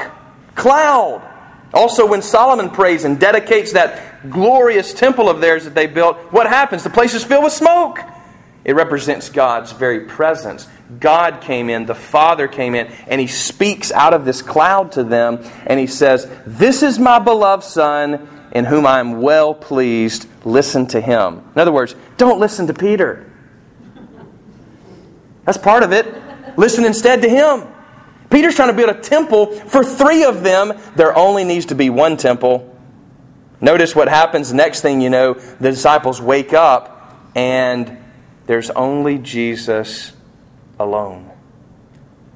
cloud. 0.55 1.29
Also, 1.73 2.07
when 2.07 2.23
Solomon 2.23 2.71
prays 2.71 3.05
and 3.05 3.19
dedicates 3.19 3.73
that 3.73 4.31
glorious 4.31 4.95
temple 4.95 5.29
of 5.29 5.41
theirs 5.41 5.65
that 5.65 5.75
they 5.75 5.89
built, 5.89 6.17
what 6.33 6.47
happens? 6.47 6.85
The 6.85 6.91
place 6.91 7.13
is 7.13 7.25
filled 7.25 7.43
with 7.43 7.53
smoke. 7.53 7.99
It 8.65 8.77
represents 8.77 9.29
God's 9.31 9.73
very 9.73 10.03
presence. 10.07 10.69
God 11.01 11.41
came 11.41 11.71
in, 11.71 11.87
the 11.87 11.95
Father 11.95 12.47
came 12.47 12.75
in, 12.75 12.87
and 13.07 13.21
He 13.21 13.27
speaks 13.27 13.91
out 13.91 14.15
of 14.15 14.25
this 14.25 14.43
cloud 14.43 14.93
to 14.93 15.05
them, 15.05 15.41
and 15.67 15.81
He 15.81 15.87
says, 15.87 16.31
This 16.47 16.83
is 16.83 16.99
my 16.99 17.19
beloved 17.19 17.65
Son, 17.65 18.29
in 18.53 18.65
whom 18.65 18.87
I 18.87 19.01
am 19.01 19.21
well 19.21 19.55
pleased. 19.55 20.29
Listen 20.45 20.87
to 20.89 21.01
Him. 21.01 21.43
In 21.55 21.61
other 21.61 21.73
words, 21.73 21.95
don't 22.17 22.39
listen 22.39 22.67
to 22.67 22.75
Peter. 22.75 23.31
That's 25.45 25.59
part 25.59 25.83
of 25.83 25.93
it. 25.93 26.07
Listen 26.57 26.85
instead 26.85 27.23
to 27.23 27.29
Him. 27.29 27.65
Peter's 28.31 28.55
trying 28.55 28.69
to 28.69 28.75
build 28.75 28.91
a 28.91 29.01
temple 29.01 29.53
for 29.53 29.85
three 29.85 30.25
of 30.25 30.43
them. 30.43 30.73
There 30.97 31.17
only 31.17 31.45
needs 31.45 31.67
to 31.67 31.75
be 31.75 31.91
one 31.91 32.17
temple. 32.17 32.77
Notice 33.61 33.95
what 33.95 34.09
happens 34.09 34.53
next 34.53 34.81
thing 34.81 35.01
you 35.01 35.09
know, 35.09 35.35
the 35.35 35.71
disciples 35.71 36.21
wake 36.21 36.53
up 36.53 37.17
and 37.35 37.99
there's 38.47 38.71
only 38.71 39.19
Jesus 39.19 40.13
alone. 40.79 41.31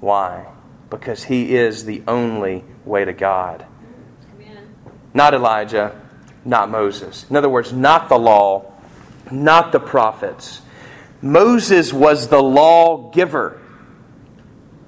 Why? 0.01 0.47
Because 0.91 1.25
he 1.25 1.55
is 1.55 1.85
the 1.85 2.03
only 2.07 2.65
way 2.85 3.05
to 3.05 3.13
God. 3.13 3.67
Amen. 4.35 4.75
Not 5.15 5.35
Elijah, 5.35 6.01
not 6.45 6.71
Moses. 6.71 7.27
In 7.29 7.37
other 7.37 7.49
words, 7.49 7.73
not 7.73 8.09
the 8.09 8.19
law, 8.19 8.73
not 9.31 9.73
the 9.73 9.81
prophets. 9.81 10.63
Moses 11.21 11.93
was 11.93 12.29
the 12.29 12.43
law 12.43 13.11
giver. 13.11 13.61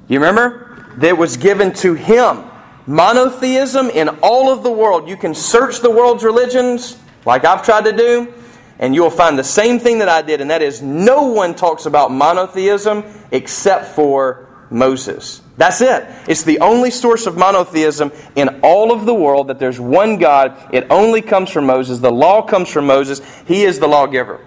You 0.08 0.20
remember? 0.20 0.70
that 0.96 1.16
was 1.16 1.36
given 1.36 1.72
to 1.72 1.94
him. 1.94 2.44
Monotheism 2.86 3.90
in 3.90 4.08
all 4.22 4.52
of 4.52 4.62
the 4.62 4.70
world. 4.70 5.08
You 5.08 5.16
can 5.16 5.34
search 5.34 5.80
the 5.80 5.90
world's 5.90 6.24
religions, 6.24 6.98
like 7.24 7.44
I've 7.44 7.64
tried 7.64 7.84
to 7.84 7.92
do, 7.92 8.34
and 8.81 8.95
you'll 8.95 9.11
find 9.11 9.38
the 9.38 9.45
same 9.45 9.79
thing 9.79 9.99
that 9.99 10.09
I 10.09 10.23
did, 10.23 10.40
and 10.40 10.51
that 10.51 10.62
is 10.62 10.81
no 10.81 11.25
one 11.25 11.55
talks 11.55 11.85
about 11.85 12.11
monotheism 12.11 13.05
except 13.31 13.95
for 13.95 14.49
Moses. 14.71 15.43
That's 15.59 15.83
it. 15.83 16.07
It's 16.27 16.45
the 16.45 16.61
only 16.61 16.90
source 16.90 17.27
of 17.27 17.37
monotheism 17.37 18.11
in 18.35 18.61
all 18.62 18.90
of 18.90 19.05
the 19.05 19.14
world 19.14 19.49
that 19.49 19.59
there's 19.59 19.79
one 19.79 20.16
God. 20.16 20.57
It 20.73 20.87
only 20.88 21.21
comes 21.21 21.51
from 21.51 21.66
Moses. 21.66 21.99
The 21.99 22.11
law 22.11 22.40
comes 22.40 22.71
from 22.71 22.87
Moses. 22.87 23.21
He 23.47 23.64
is 23.64 23.79
the 23.79 23.87
lawgiver. 23.87 24.40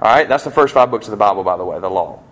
All 0.00 0.14
right? 0.14 0.28
That's 0.28 0.44
the 0.44 0.50
first 0.52 0.72
five 0.72 0.92
books 0.92 1.06
of 1.08 1.10
the 1.10 1.16
Bible, 1.16 1.42
by 1.42 1.56
the 1.56 1.64
way, 1.64 1.80
the 1.80 1.90
law. 1.90 2.22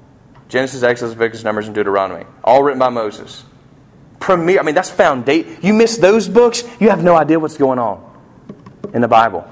Genesis, 0.48 0.84
Exodus, 0.84 1.10
Leviticus, 1.10 1.42
Numbers, 1.42 1.66
and 1.66 1.74
Deuteronomy. 1.74 2.26
All 2.44 2.62
written 2.62 2.78
by 2.78 2.90
Moses. 2.90 3.44
Premier, 4.20 4.60
I 4.60 4.62
mean, 4.62 4.76
that's 4.76 4.90
foundation. 4.90 5.56
You 5.60 5.74
miss 5.74 5.96
those 5.96 6.28
books, 6.28 6.62
you 6.78 6.90
have 6.90 7.02
no 7.02 7.16
idea 7.16 7.40
what's 7.40 7.56
going 7.56 7.80
on 7.80 8.06
in 8.94 9.00
the 9.00 9.08
Bible. 9.08 9.48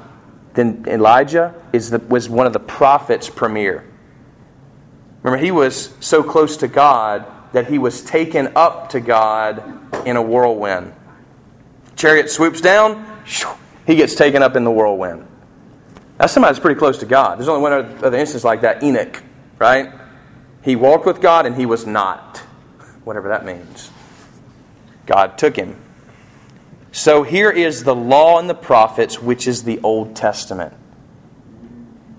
Then 0.59 0.87
Elijah 0.89 1.55
is 1.73 1.91
the, 1.91 2.01
was 2.01 2.29
one 2.29 2.49
of 2.49 2.53
the 2.53 2.59
prophets 2.59 3.31
premier. 3.31 3.85
Remember, 5.23 5.41
he 5.41 5.53
was 5.53 5.95
so 6.01 6.25
close 6.25 6.57
to 6.57 6.67
God 6.67 7.27
that 7.53 7.69
he 7.69 7.79
was 7.79 8.03
taken 8.03 8.51
up 8.57 8.89
to 8.89 8.99
God 8.99 9.63
in 10.05 10.17
a 10.17 10.21
whirlwind. 10.21 10.93
Chariot 11.95 12.29
swoops 12.29 12.61
down, 12.61 13.07
he 13.87 13.95
gets 13.95 14.17
taken 14.17 14.43
up 14.43 14.57
in 14.57 14.65
the 14.65 14.71
whirlwind. 14.73 15.29
That's 16.17 16.33
somebody 16.33 16.55
that's 16.55 16.61
pretty 16.61 16.81
close 16.81 16.99
to 16.99 17.07
God. 17.07 17.39
There's 17.39 17.47
only 17.47 17.63
one 17.63 17.73
other 18.03 18.19
instance 18.19 18.43
like 18.43 18.63
that 18.63 18.83
Enoch, 18.83 19.23
right? 19.61 19.93
He 20.63 20.75
walked 20.75 21.07
with 21.07 21.21
God 21.21 21.47
and 21.47 21.55
he 21.55 21.67
was 21.67 21.87
not, 21.87 22.39
whatever 23.05 23.29
that 23.29 23.45
means. 23.45 23.93
God 25.07 25.39
took 25.39 25.55
him. 25.55 25.81
So 26.93 27.23
here 27.23 27.51
is 27.51 27.85
the 27.85 27.95
law 27.95 28.39
and 28.39 28.49
the 28.49 28.55
prophets, 28.55 29.21
which 29.21 29.47
is 29.47 29.65
the 29.65 29.81
Old 29.81 30.17
Testament. 30.17 30.75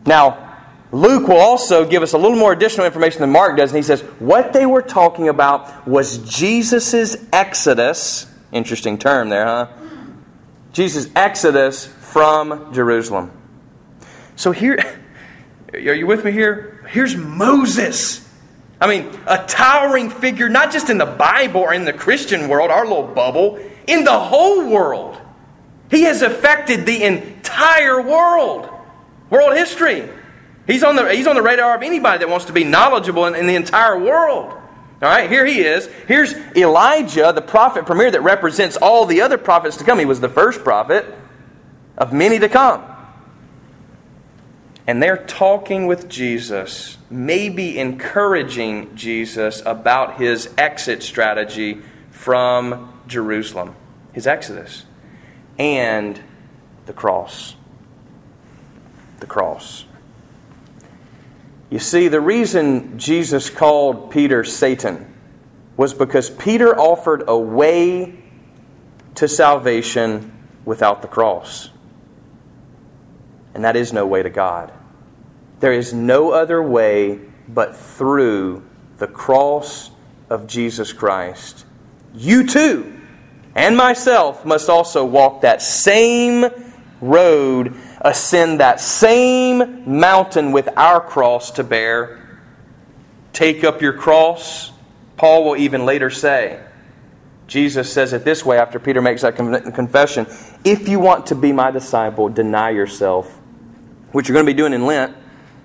Now, 0.06 0.46
Luke 0.92 1.28
will 1.28 1.38
also 1.38 1.88
give 1.88 2.02
us 2.02 2.14
a 2.14 2.18
little 2.18 2.38
more 2.38 2.52
additional 2.52 2.86
information 2.86 3.22
than 3.22 3.32
Mark 3.32 3.58
does, 3.58 3.72
and 3.72 3.78
he 3.78 3.84
says 3.84 4.02
what 4.20 4.54
they 4.54 4.66
were 4.66 4.82
talking 4.82 5.30
about 5.30 5.88
was 5.88 6.18
Jesus' 6.20 7.16
exodus. 7.32 8.26
Interesting 8.52 8.98
term 8.98 9.30
there, 9.30 9.46
huh? 9.46 9.68
Jesus' 10.74 11.10
exodus 11.16 11.86
from 11.86 12.74
Jerusalem. 12.74 13.32
So 14.36 14.52
here, 14.52 15.00
Are 15.74 15.80
you 15.80 16.08
with 16.08 16.26
me 16.26 16.32
here? 16.32 16.84
Here's 16.90 17.16
Moses. 17.16 18.28
I 18.82 18.88
mean, 18.88 19.10
a 19.28 19.46
towering 19.46 20.10
figure, 20.10 20.50
not 20.50 20.72
just 20.72 20.90
in 20.90 20.98
the 20.98 21.06
Bible 21.06 21.62
or 21.62 21.74
in 21.74 21.86
the 21.86 21.94
Christian 21.94 22.48
world, 22.48 22.72
our 22.72 22.88
little 22.88 23.04
bubble, 23.04 23.60
in 23.90 24.04
the 24.04 24.20
whole 24.20 24.70
world. 24.70 25.18
He 25.90 26.04
has 26.04 26.22
affected 26.22 26.86
the 26.86 27.04
entire 27.04 28.02
world, 28.02 28.70
world 29.30 29.54
history. 29.58 30.08
He's 30.68 30.84
on 30.84 30.96
the, 30.96 31.12
he's 31.12 31.26
on 31.26 31.36
the 31.36 31.42
radar 31.42 31.76
of 31.76 31.82
anybody 31.82 32.20
that 32.20 32.30
wants 32.30 32.46
to 32.46 32.54
be 32.54 32.64
knowledgeable 32.64 33.26
in, 33.26 33.36
in 33.36 33.48
the 33.48 33.56
entire 33.56 33.98
world. 33.98 34.54
All 35.02 35.08
right, 35.08 35.30
here 35.30 35.46
he 35.46 35.62
is. 35.62 35.88
Here's 36.08 36.34
Elijah, 36.56 37.32
the 37.34 37.42
prophet 37.42 37.86
premier 37.86 38.12
that 38.12 38.22
represents 38.22 38.78
all 38.78 39.06
the 39.06 39.22
other 39.22 39.38
prophets 39.38 39.78
to 39.78 39.84
come. 39.84 39.98
He 39.98 40.06
was 40.06 40.20
the 40.20 40.30
first 40.30 40.64
prophet 40.64 41.06
of 41.98 42.14
many 42.14 42.38
to 42.40 42.50
come. 42.50 42.84
And 44.86 45.02
they're 45.02 45.26
talking 45.26 45.88
with 45.88 46.10
Jesus, 46.10 46.98
maybe 47.10 47.80
encouraging 47.80 48.96
Jesus 48.96 49.62
about 49.66 50.20
his 50.20 50.50
exit 50.58 51.02
strategy 51.02 51.82
from 52.12 52.99
Jerusalem, 53.10 53.76
his 54.14 54.26
exodus, 54.26 54.86
and 55.58 56.22
the 56.86 56.94
cross. 56.94 57.56
The 59.20 59.26
cross. 59.26 59.86
You 61.70 61.80
see, 61.80 62.08
the 62.08 62.22
reason 62.22 62.98
Jesus 62.98 63.50
called 63.50 64.12
Peter 64.12 64.44
Satan 64.44 65.14
was 65.76 65.94
because 65.94 66.30
Peter 66.30 66.78
offered 66.78 67.24
a 67.28 67.38
way 67.38 68.24
to 69.16 69.28
salvation 69.28 70.32
without 70.66 71.02
the 71.02 71.08
cross. 71.08 71.70
And 73.54 73.64
that 73.64 73.76
is 73.76 73.92
no 73.92 74.06
way 74.06 74.24
to 74.24 74.30
God. 74.30 74.72
There 75.60 75.74
is 75.74 75.94
no 75.94 76.32
other 76.32 76.62
way 76.64 77.20
but 77.48 77.76
through 77.76 78.64
the 78.98 79.08
cross 79.08 79.92
of 80.30 80.48
Jesus 80.48 80.94
Christ. 80.94 81.66
You 82.14 82.48
too, 82.48 82.99
and 83.56 83.76
myself, 83.76 84.46
must 84.46 84.70
also 84.70 85.06
walk 85.06 85.42
that 85.42 85.62
same 85.62 86.46
road 87.02 87.76
ascend 88.02 88.60
that 88.60 88.80
same 88.80 90.00
mountain 90.00 90.52
with 90.52 90.70
our 90.78 91.02
cross 91.02 91.52
to 91.52 91.64
bear. 91.64 92.40
Take 93.34 93.64
up 93.64 93.82
your 93.82 93.94
cross. 93.94 94.72
Paul 95.18 95.46
will 95.46 95.58
even 95.58 95.86
later 95.86 96.10
say, 96.10 96.64
Jesus 97.48 97.92
says 97.92 98.14
it 98.14 98.24
this 98.24 98.46
way 98.46 98.58
after 98.58 98.80
Peter 98.80 99.02
makes 99.02 99.24
that 99.24 99.36
confession 99.36 100.28
If 100.64 100.88
you 100.88 101.00
want 101.00 101.28
to 101.28 101.36
be 101.36 101.52
my 101.52 101.72
disciple, 101.72 102.30
deny 102.30 102.70
yourself, 102.70 103.28
which 104.12 104.30
you're 104.30 104.36
going 104.36 104.46
to 104.46 104.52
be 104.52 104.58
doing 104.58 104.74
in 104.74 104.86
Lent. 104.86 105.16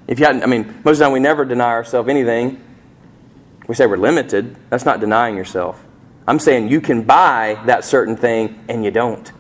If 0.07 0.19
you 0.19 0.27
hadn't, 0.27 0.43
I 0.43 0.47
mean, 0.47 0.67
most 0.85 0.95
of 0.95 0.99
the 0.99 1.05
time 1.05 1.13
we 1.13 1.21
never 1.21 1.45
deny 1.45 1.71
ourselves 1.71 2.09
anything. 2.09 2.63
We 3.67 3.75
say 3.75 3.87
we're 3.87 3.97
limited. 3.97 4.57
That's 4.69 4.85
not 4.85 5.01
denying 5.01 5.37
yourself. 5.37 5.84
I'm 6.27 6.39
saying 6.39 6.69
you 6.69 6.81
can 6.81 7.03
buy 7.03 7.63
that 7.67 7.85
certain 7.85 8.17
thing 8.17 8.65
and 8.69 8.85
you 8.85 8.91
don't. 8.91 9.31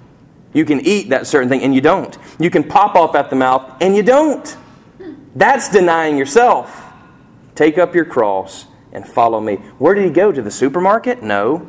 You 0.52 0.64
can 0.64 0.80
eat 0.80 1.10
that 1.10 1.26
certain 1.26 1.48
thing 1.48 1.62
and 1.62 1.74
you 1.74 1.80
don't. 1.80 2.16
You 2.38 2.50
can 2.50 2.64
pop 2.64 2.94
off 2.94 3.14
at 3.14 3.30
the 3.30 3.36
mouth 3.36 3.78
and 3.80 3.96
you 3.96 4.02
don't. 4.02 4.56
That's 5.34 5.68
denying 5.68 6.16
yourself. 6.16 6.82
Take 7.54 7.78
up 7.78 7.94
your 7.94 8.04
cross 8.04 8.66
and 8.92 9.06
follow 9.06 9.40
me. 9.40 9.56
Where 9.78 9.94
did 9.94 10.04
he 10.04 10.10
go? 10.10 10.30
To 10.30 10.42
the 10.42 10.50
supermarket? 10.50 11.22
No. 11.22 11.68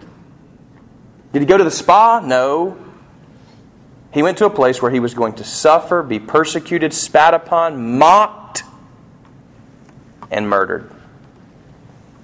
Did 1.33 1.41
he 1.41 1.45
go 1.45 1.57
to 1.57 1.63
the 1.63 1.71
spa? 1.71 2.19
No. 2.19 2.77
He 4.13 4.23
went 4.23 4.37
to 4.37 4.45
a 4.45 4.49
place 4.49 4.81
where 4.81 4.91
he 4.91 4.99
was 4.99 5.13
going 5.13 5.33
to 5.33 5.43
suffer, 5.43 6.01
be 6.01 6.19
persecuted, 6.19 6.93
spat 6.93 7.33
upon, 7.33 7.97
mocked, 7.97 8.63
and 10.31 10.49
murdered. 10.49 10.89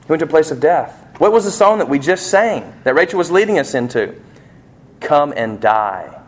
He 0.06 0.08
went 0.08 0.22
to 0.22 0.26
a 0.26 0.30
place 0.30 0.52
of 0.52 0.60
death. 0.60 1.01
What 1.18 1.32
was 1.32 1.46
the 1.46 1.52
song 1.52 1.80
that 1.80 1.90
we 1.90 2.00
just 2.00 2.28
sang 2.28 2.74
that 2.84 2.96
Rachel 2.96 3.18
was 3.18 3.30
leading 3.30 3.60
us 3.60 3.76
into? 3.76 4.16
Come 5.00 5.34
and 5.36 5.60
die. 5.60 6.20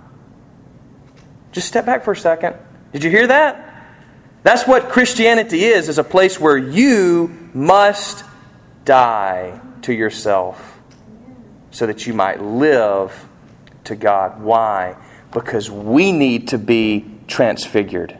Just 1.51 1.67
step 1.67 1.85
back 1.85 2.03
for 2.03 2.11
a 2.11 2.17
second. 2.17 2.55
Did 2.91 3.03
you 3.03 3.09
hear 3.09 3.27
that? 3.27 3.69
That's 4.43 4.67
what 4.67 4.89
Christianity 4.89 5.63
is, 5.63 5.87
is 5.87 5.97
a 5.97 6.03
place 6.03 6.39
where 6.39 6.57
you 6.57 7.49
must 7.53 8.25
die 8.85 9.59
to 9.83 9.93
yourself 9.93 10.79
so 11.71 11.87
that 11.87 12.05
you 12.05 12.13
might 12.13 12.41
live 12.41 13.27
to 13.85 13.95
God. 13.95 14.41
Why? 14.41 14.95
Because 15.31 15.71
we 15.71 16.11
need 16.11 16.49
to 16.49 16.57
be 16.57 17.05
transfigured. 17.27 18.17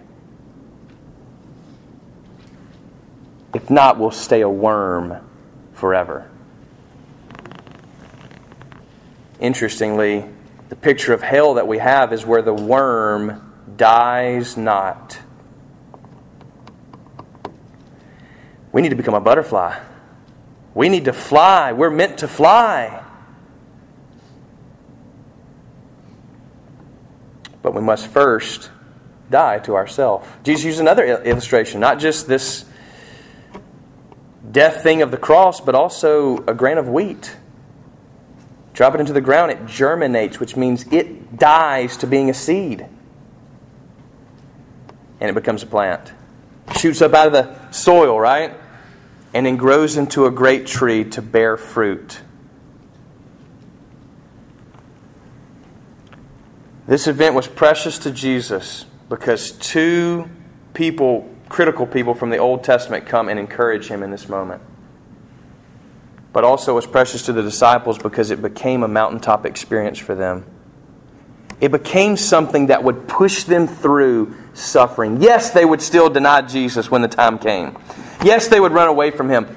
If 3.54 3.70
not, 3.70 4.00
we'll 4.00 4.12
stay 4.12 4.42
a 4.42 4.50
worm 4.50 5.18
forever. 5.74 6.30
Interestingly, 9.40 10.26
the 10.70 10.76
picture 10.76 11.14
of 11.14 11.22
hell 11.22 11.56
that 11.56 11.68
we 11.68 11.78
have 11.78 12.14
is 12.14 12.26
where 12.26 12.42
the 12.42 12.54
worm 12.54 13.54
dies 13.76 14.58
not. 14.58 15.20
We 18.72 18.82
need 18.82 18.90
to 18.90 18.96
become 18.96 19.14
a 19.14 19.22
butterfly. 19.22 19.80
We 20.74 20.90
need 20.90 21.06
to 21.06 21.14
fly. 21.14 21.74
We're 21.74 21.92
meant 21.92 22.20
to 22.20 22.28
fly. 22.28 23.04
But 27.62 27.74
we 27.74 27.82
must 27.82 28.08
first 28.08 28.72
die 29.30 29.60
to 29.60 29.76
ourselves. 29.76 30.28
Jesus 30.44 30.66
used 30.66 30.80
another 30.80 31.24
illustration, 31.24 31.80
not 31.80 32.00
just 32.00 32.28
this 32.28 32.66
death 34.52 34.84
thing 34.84 35.02
of 35.02 35.12
the 35.12 35.18
cross, 35.18 35.62
but 35.62 35.76
also 35.76 36.38
a 36.46 36.54
grain 36.54 36.78
of 36.78 36.90
wheat. 36.90 37.36
Drop 38.74 38.96
it 38.96 39.00
into 39.00 39.14
the 39.14 39.22
ground, 39.22 39.52
it 39.52 39.66
germinates, 39.68 40.40
which 40.40 40.56
means 40.56 40.86
it 40.92 41.38
dies 41.38 41.96
to 41.98 42.08
being 42.08 42.30
a 42.30 42.34
seed. 42.34 42.86
And 45.20 45.30
it 45.30 45.34
becomes 45.34 45.62
a 45.62 45.68
plant. 45.68 46.12
Shoots 46.78 47.02
up 47.02 47.14
out 47.14 47.28
of 47.28 47.34
the 47.34 47.72
soil, 47.72 48.20
right? 48.20 48.56
And 49.34 49.46
then 49.46 49.58
grows 49.58 49.96
into 49.96 50.26
a 50.26 50.32
great 50.32 50.66
tree 50.66 51.04
to 51.12 51.22
bear 51.22 51.56
fruit. 51.56 52.20
This 56.88 57.08
event 57.08 57.36
was 57.36 57.48
precious 57.48 58.00
to 58.00 58.12
Jesus 58.12 58.86
because 59.08 59.52
two 59.52 60.30
people, 60.74 61.34
critical 61.48 61.86
people 61.86 62.16
from 62.16 62.32
the 62.32 62.38
Old 62.38 62.64
Testament, 62.64 63.06
come 63.06 63.30
and 63.30 63.40
encourage 63.40 63.88
him 63.88 64.04
in 64.04 64.12
this 64.12 64.28
moment 64.28 64.62
but 66.34 66.44
also 66.44 66.76
was 66.76 66.86
precious 66.88 67.24
to 67.28 67.34
the 67.34 67.44
disciples 67.44 67.98
because 67.98 68.32
it 68.32 68.42
became 68.42 68.84
a 68.84 68.88
mountaintop 68.88 69.46
experience 69.46 70.00
for 70.00 70.16
them. 70.16 70.46
It 71.62 71.72
became 71.72 72.18
something 72.18 72.68
that 72.68 72.84
would 72.84 73.08
push 73.08 73.44
them 73.44 73.68
through 73.68 74.36
suffering. 74.54 75.22
Yes, 75.22 75.52
they 75.52 75.64
would 75.64 75.82
still 75.82 76.10
deny 76.10 76.42
Jesus 76.42 76.92
when 76.92 77.02
the 77.02 77.08
time 77.08 77.38
came. 77.40 77.78
Yes, 78.24 78.48
they 78.48 78.60
would 78.60 78.72
run 78.72 78.90
away 78.90 79.12
from 79.12 79.30
him. 79.30 79.56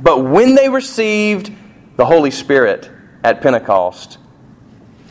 But 0.00 0.24
when 0.24 0.56
they 0.56 0.68
received 0.68 1.52
the 1.96 2.04
Holy 2.04 2.30
Spirit 2.30 2.90
at 3.24 3.40
Pentecost, 3.40 4.18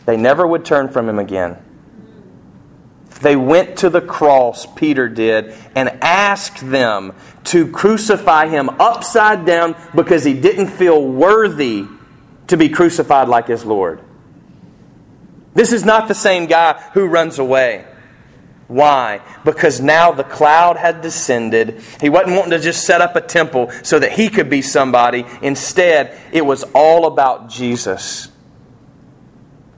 they 0.06 0.16
never 0.16 0.46
would 0.46 0.64
turn 0.64 0.88
from 0.88 1.08
him 1.08 1.18
again. 1.18 1.58
They 3.20 3.36
went 3.36 3.78
to 3.78 3.90
the 3.90 4.00
cross, 4.00 4.66
Peter 4.66 5.08
did, 5.08 5.54
and 5.74 5.88
asked 6.02 6.68
them 6.70 7.14
to 7.44 7.70
crucify 7.70 8.46
him 8.48 8.68
upside 8.80 9.44
down 9.44 9.74
because 9.94 10.24
he 10.24 10.34
didn't 10.34 10.68
feel 10.68 11.04
worthy 11.04 11.86
to 12.48 12.56
be 12.56 12.68
crucified 12.68 13.28
like 13.28 13.48
his 13.48 13.64
Lord. 13.64 14.00
This 15.54 15.72
is 15.72 15.84
not 15.84 16.08
the 16.08 16.14
same 16.14 16.46
guy 16.46 16.74
who 16.94 17.06
runs 17.06 17.38
away. 17.38 17.84
Why? 18.68 19.22
Because 19.44 19.80
now 19.80 20.12
the 20.12 20.24
cloud 20.24 20.76
had 20.76 21.00
descended. 21.00 21.82
He 22.00 22.10
wasn't 22.10 22.36
wanting 22.36 22.50
to 22.50 22.60
just 22.60 22.84
set 22.84 23.00
up 23.00 23.16
a 23.16 23.20
temple 23.20 23.70
so 23.82 23.98
that 23.98 24.12
he 24.12 24.28
could 24.28 24.50
be 24.50 24.60
somebody. 24.60 25.24
Instead, 25.40 26.16
it 26.32 26.44
was 26.44 26.64
all 26.74 27.06
about 27.06 27.48
Jesus. 27.48 28.28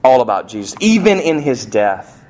All 0.03 0.21
about 0.21 0.49
Jesus, 0.49 0.75
even 0.81 1.19
in 1.19 1.39
his 1.39 1.65
death. 1.65 2.20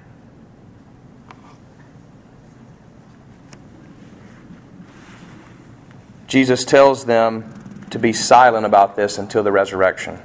Jesus 6.31 6.63
tells 6.63 7.03
them 7.03 7.83
to 7.89 7.99
be 7.99 8.13
silent 8.13 8.65
about 8.65 8.95
this 8.95 9.17
until 9.17 9.43
the 9.43 9.51
resurrection. 9.51 10.17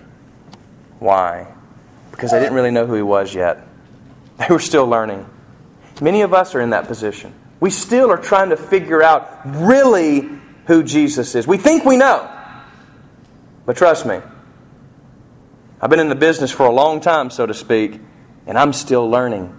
Why? 1.00 1.48
Because 2.12 2.30
they 2.30 2.38
didn't 2.38 2.54
really 2.54 2.70
know 2.70 2.86
who 2.86 2.94
he 2.94 3.02
was 3.02 3.34
yet. 3.34 3.66
They 4.38 4.46
were 4.50 4.60
still 4.60 4.86
learning. 4.86 5.28
Many 6.00 6.20
of 6.20 6.32
us 6.32 6.54
are 6.54 6.60
in 6.60 6.70
that 6.70 6.86
position. 6.86 7.34
We 7.58 7.70
still 7.70 8.12
are 8.12 8.18
trying 8.18 8.50
to 8.50 8.56
figure 8.56 9.02
out 9.02 9.40
really 9.44 10.28
who 10.66 10.84
Jesus 10.84 11.34
is. 11.34 11.44
We 11.44 11.56
think 11.56 11.84
we 11.84 11.96
know. 11.96 12.30
But 13.64 13.76
trust 13.76 14.06
me, 14.06 14.20
I've 15.80 15.90
been 15.90 15.98
in 15.98 16.08
the 16.08 16.14
business 16.14 16.52
for 16.52 16.66
a 16.66 16.70
long 16.70 17.00
time, 17.00 17.30
so 17.30 17.46
to 17.46 17.54
speak, 17.54 17.98
and 18.46 18.56
I'm 18.56 18.72
still 18.72 19.10
learning. 19.10 19.58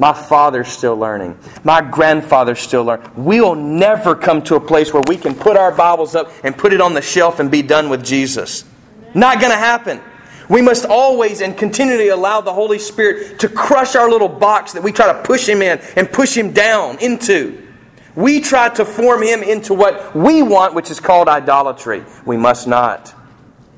My 0.00 0.14
father's 0.14 0.68
still 0.68 0.96
learning. 0.96 1.38
My 1.62 1.82
grandfather's 1.82 2.58
still 2.58 2.84
learning. 2.84 3.10
We'll 3.16 3.54
never 3.54 4.16
come 4.16 4.40
to 4.44 4.54
a 4.54 4.60
place 4.60 4.94
where 4.94 5.02
we 5.02 5.18
can 5.18 5.34
put 5.34 5.58
our 5.58 5.70
Bibles 5.70 6.14
up 6.14 6.32
and 6.42 6.56
put 6.56 6.72
it 6.72 6.80
on 6.80 6.94
the 6.94 7.02
shelf 7.02 7.38
and 7.38 7.50
be 7.50 7.60
done 7.60 7.90
with 7.90 8.02
Jesus. 8.02 8.64
Not 9.12 9.40
going 9.40 9.52
to 9.52 9.58
happen. 9.58 10.00
We 10.48 10.62
must 10.62 10.86
always 10.86 11.42
and 11.42 11.54
continually 11.54 12.08
allow 12.08 12.40
the 12.40 12.52
Holy 12.52 12.78
Spirit 12.78 13.40
to 13.40 13.48
crush 13.50 13.94
our 13.94 14.08
little 14.08 14.28
box 14.28 14.72
that 14.72 14.82
we 14.82 14.90
try 14.90 15.12
to 15.12 15.22
push 15.22 15.46
Him 15.46 15.60
in 15.60 15.78
and 15.96 16.10
push 16.10 16.34
Him 16.34 16.54
down 16.54 16.98
into. 17.00 17.68
We 18.16 18.40
try 18.40 18.70
to 18.70 18.86
form 18.86 19.22
Him 19.22 19.42
into 19.42 19.74
what 19.74 20.16
we 20.16 20.42
want, 20.42 20.72
which 20.72 20.90
is 20.90 20.98
called 20.98 21.28
idolatry. 21.28 22.06
We 22.24 22.38
must 22.38 22.66
not. 22.66 23.14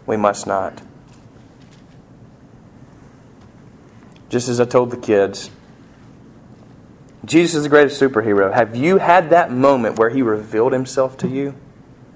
We 0.06 0.16
must 0.16 0.46
not. 0.46 0.80
Just 4.28 4.48
as 4.48 4.60
I 4.60 4.66
told 4.66 4.92
the 4.92 4.96
kids, 4.96 5.50
Jesus 7.24 7.56
is 7.56 7.62
the 7.64 7.68
greatest 7.68 8.00
superhero. 8.00 8.52
Have 8.52 8.74
you 8.74 8.98
had 8.98 9.30
that 9.30 9.50
moment 9.50 9.98
where 9.98 10.10
he 10.10 10.22
revealed 10.22 10.72
himself 10.72 11.16
to 11.18 11.28
you? 11.28 11.54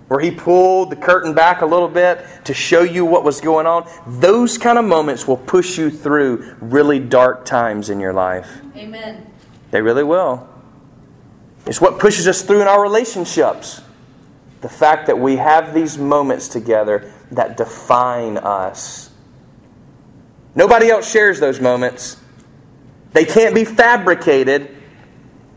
Where 0.09 0.21
he 0.21 0.31
pulled 0.31 0.91
the 0.91 0.97
curtain 0.97 1.35
back 1.35 1.63
a 1.63 1.67
little 1.67 1.89
bit 1.89 2.25
to 2.45 2.55
show 2.55 2.83
you 2.83 3.05
what 3.05 3.25
was 3.25 3.41
going 3.41 3.67
on? 3.67 3.89
Those 4.07 4.57
kind 4.57 4.79
of 4.79 4.85
moments 4.85 5.27
will 5.27 5.37
push 5.37 5.79
you 5.79 5.91
through 5.91 6.57
really 6.61 7.01
dark 7.01 7.45
times 7.45 7.91
in 7.91 7.99
your 7.99 8.13
life. 8.13 8.49
Amen. 8.77 9.27
They 9.73 9.83
really 9.83 10.05
will. 10.05 10.49
It's 11.67 11.81
what 11.81 11.99
pushes 11.99 12.29
us 12.29 12.43
through 12.43 12.63
in 12.63 12.69
our 12.69 12.81
relationships. 12.81 13.83
The 14.61 14.69
fact 14.69 15.09
that 15.09 15.19
we 15.19 15.37
have 15.37 15.75
these 15.75 15.99
moments 15.99 16.49
together 16.49 17.13
that 17.33 17.57
define 17.57 18.39
us. 18.39 19.11
Nobody 20.55 20.89
else 20.89 21.11
shares 21.11 21.41
those 21.41 21.61
moments. 21.61 22.17
They 23.13 23.25
can't 23.25 23.55
be 23.55 23.65
fabricated. 23.65 24.76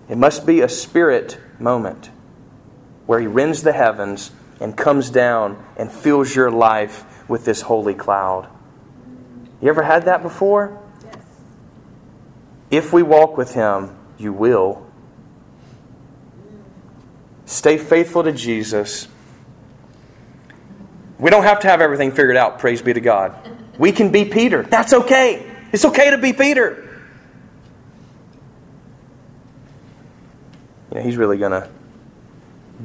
It 0.10 0.18
must 0.18 0.46
be 0.46 0.62
a 0.62 0.70
spirit 0.70 1.40
moment 1.60 2.10
where 3.06 3.20
He 3.20 3.28
rends 3.28 3.62
the 3.62 3.72
heavens 3.72 4.32
and 4.60 4.76
comes 4.76 5.10
down 5.10 5.64
and 5.78 5.92
fills 5.92 6.36
your 6.36 6.52
life 6.52 7.06
with 7.30 7.46
this 7.46 7.62
holy 7.62 7.94
cloud. 7.94 8.50
You 9.62 9.70
ever 9.70 9.84
had 9.84 10.06
that 10.06 10.24
before? 10.24 10.82
Yes. 11.04 11.18
If 12.72 12.94
we 12.94 13.04
walk 13.04 13.38
with 13.38 13.54
Him, 13.54 13.96
you 14.18 14.34
will. 14.34 14.86
Stay 17.46 17.78
faithful 17.78 18.24
to 18.24 18.32
Jesus. 18.32 19.08
We 21.20 21.30
don't 21.30 21.44
have 21.44 21.60
to 21.62 21.68
have 21.68 21.82
everything 21.82 22.12
figured 22.12 22.38
out, 22.38 22.60
praise 22.60 22.82
be 22.82 22.94
to 22.94 23.02
God. 23.02 23.36
We 23.78 23.92
can 23.92 24.12
be 24.12 24.26
Peter. 24.26 24.64
That's 24.64 24.94
okay. 24.94 25.52
It's 25.72 25.86
okay 25.86 26.12
to 26.12 26.18
be 26.18 26.34
Peter. 26.34 26.89
You 30.92 30.98
know, 30.98 31.04
he's 31.04 31.18
really 31.18 31.38
going 31.38 31.52
to 31.52 31.70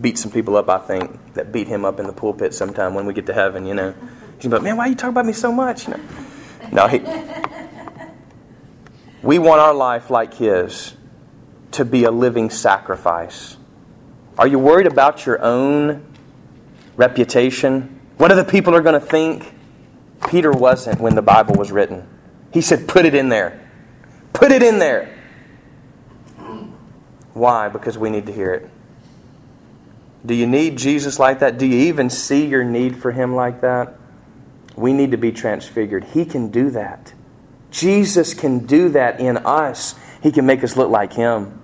beat 0.00 0.18
some 0.18 0.30
people 0.30 0.56
up, 0.56 0.68
I 0.68 0.78
think, 0.78 1.34
that 1.34 1.52
beat 1.52 1.68
him 1.68 1.84
up 1.84 2.00
in 2.00 2.06
the 2.06 2.12
pulpit 2.12 2.54
sometime 2.54 2.94
when 2.94 3.06
we 3.06 3.14
get 3.14 3.26
to 3.26 3.34
heaven, 3.34 3.66
you 3.66 3.74
know. 3.74 3.94
He's 4.38 4.50
like, 4.50 4.62
man, 4.62 4.76
why 4.76 4.86
are 4.86 4.88
you 4.88 4.94
talking 4.94 5.10
about 5.10 5.26
me 5.26 5.32
so 5.32 5.52
much? 5.52 5.86
You 5.86 5.94
know? 5.94 6.00
No, 6.72 6.88
he, 6.88 6.98
we 9.22 9.38
want 9.38 9.60
our 9.60 9.74
life 9.74 10.10
like 10.10 10.34
his 10.34 10.94
to 11.72 11.84
be 11.84 12.04
a 12.04 12.10
living 12.10 12.50
sacrifice. 12.50 13.56
Are 14.38 14.46
you 14.46 14.58
worried 14.58 14.86
about 14.86 15.26
your 15.26 15.40
own 15.42 16.04
reputation? 16.96 18.00
What 18.16 18.32
other 18.32 18.44
people 18.44 18.74
are 18.74 18.80
going 18.80 19.00
to 19.00 19.06
think? 19.06 19.52
Peter 20.28 20.50
wasn't 20.50 21.00
when 21.00 21.14
the 21.14 21.22
Bible 21.22 21.54
was 21.54 21.70
written. 21.70 22.08
He 22.52 22.60
said, 22.60 22.88
put 22.88 23.04
it 23.04 23.14
in 23.14 23.28
there. 23.28 23.60
Put 24.32 24.52
it 24.52 24.62
in 24.62 24.78
there. 24.78 25.13
Why? 27.34 27.68
Because 27.68 27.98
we 27.98 28.10
need 28.10 28.26
to 28.26 28.32
hear 28.32 28.54
it. 28.54 28.70
Do 30.24 30.34
you 30.34 30.46
need 30.46 30.78
Jesus 30.78 31.18
like 31.18 31.40
that? 31.40 31.58
Do 31.58 31.66
you 31.66 31.88
even 31.88 32.08
see 32.08 32.46
your 32.46 32.64
need 32.64 32.96
for 32.96 33.12
Him 33.12 33.34
like 33.34 33.60
that? 33.60 33.94
We 34.76 34.92
need 34.92 35.10
to 35.10 35.18
be 35.18 35.32
transfigured. 35.32 36.04
He 36.04 36.24
can 36.24 36.50
do 36.50 36.70
that. 36.70 37.12
Jesus 37.70 38.32
can 38.32 38.60
do 38.60 38.88
that 38.90 39.20
in 39.20 39.36
us. 39.38 39.96
He 40.22 40.32
can 40.32 40.46
make 40.46 40.64
us 40.64 40.76
look 40.76 40.90
like 40.90 41.12
Him. 41.12 41.60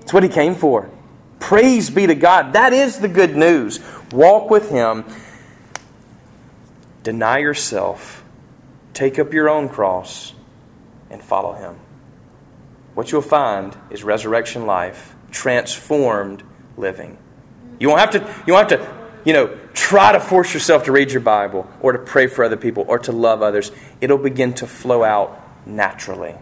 That's 0.00 0.12
what 0.12 0.22
He 0.22 0.28
came 0.28 0.54
for. 0.54 0.90
Praise 1.38 1.88
be 1.88 2.06
to 2.06 2.14
God. 2.14 2.52
That 2.52 2.72
is 2.72 2.98
the 2.98 3.08
good 3.08 3.36
news. 3.36 3.80
Walk 4.12 4.50
with 4.50 4.70
Him. 4.70 5.04
Deny 7.02 7.38
yourself. 7.38 8.24
Take 8.92 9.18
up 9.18 9.32
your 9.32 9.48
own 9.48 9.68
cross 9.68 10.34
and 11.10 11.22
follow 11.22 11.54
Him. 11.54 11.76
What 12.94 13.10
you'll 13.10 13.22
find 13.22 13.76
is 13.90 14.04
resurrection 14.04 14.66
life, 14.66 15.14
transformed 15.30 16.42
living. 16.76 17.18
You 17.78 17.88
won't 17.88 18.00
have 18.00 18.10
to, 18.10 18.44
you 18.46 18.52
won't 18.52 18.70
have 18.70 18.80
to, 18.80 19.10
you 19.24 19.32
know, 19.32 19.58
try 19.72 20.12
to 20.12 20.20
force 20.20 20.52
yourself 20.52 20.84
to 20.84 20.92
read 20.92 21.10
your 21.10 21.20
Bible 21.20 21.68
or 21.80 21.92
to 21.92 21.98
pray 21.98 22.26
for 22.26 22.44
other 22.44 22.56
people 22.56 22.84
or 22.86 22.98
to 23.00 23.12
love 23.12 23.42
others. 23.42 23.72
It'll 24.00 24.18
begin 24.18 24.52
to 24.54 24.66
flow 24.66 25.02
out 25.02 25.66
naturally. 25.66 26.34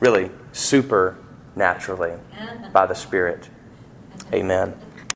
Really, 0.00 0.30
supernaturally 0.52 2.14
by 2.72 2.86
the 2.86 2.94
Spirit. 2.94 3.48
Amen. 4.32 4.74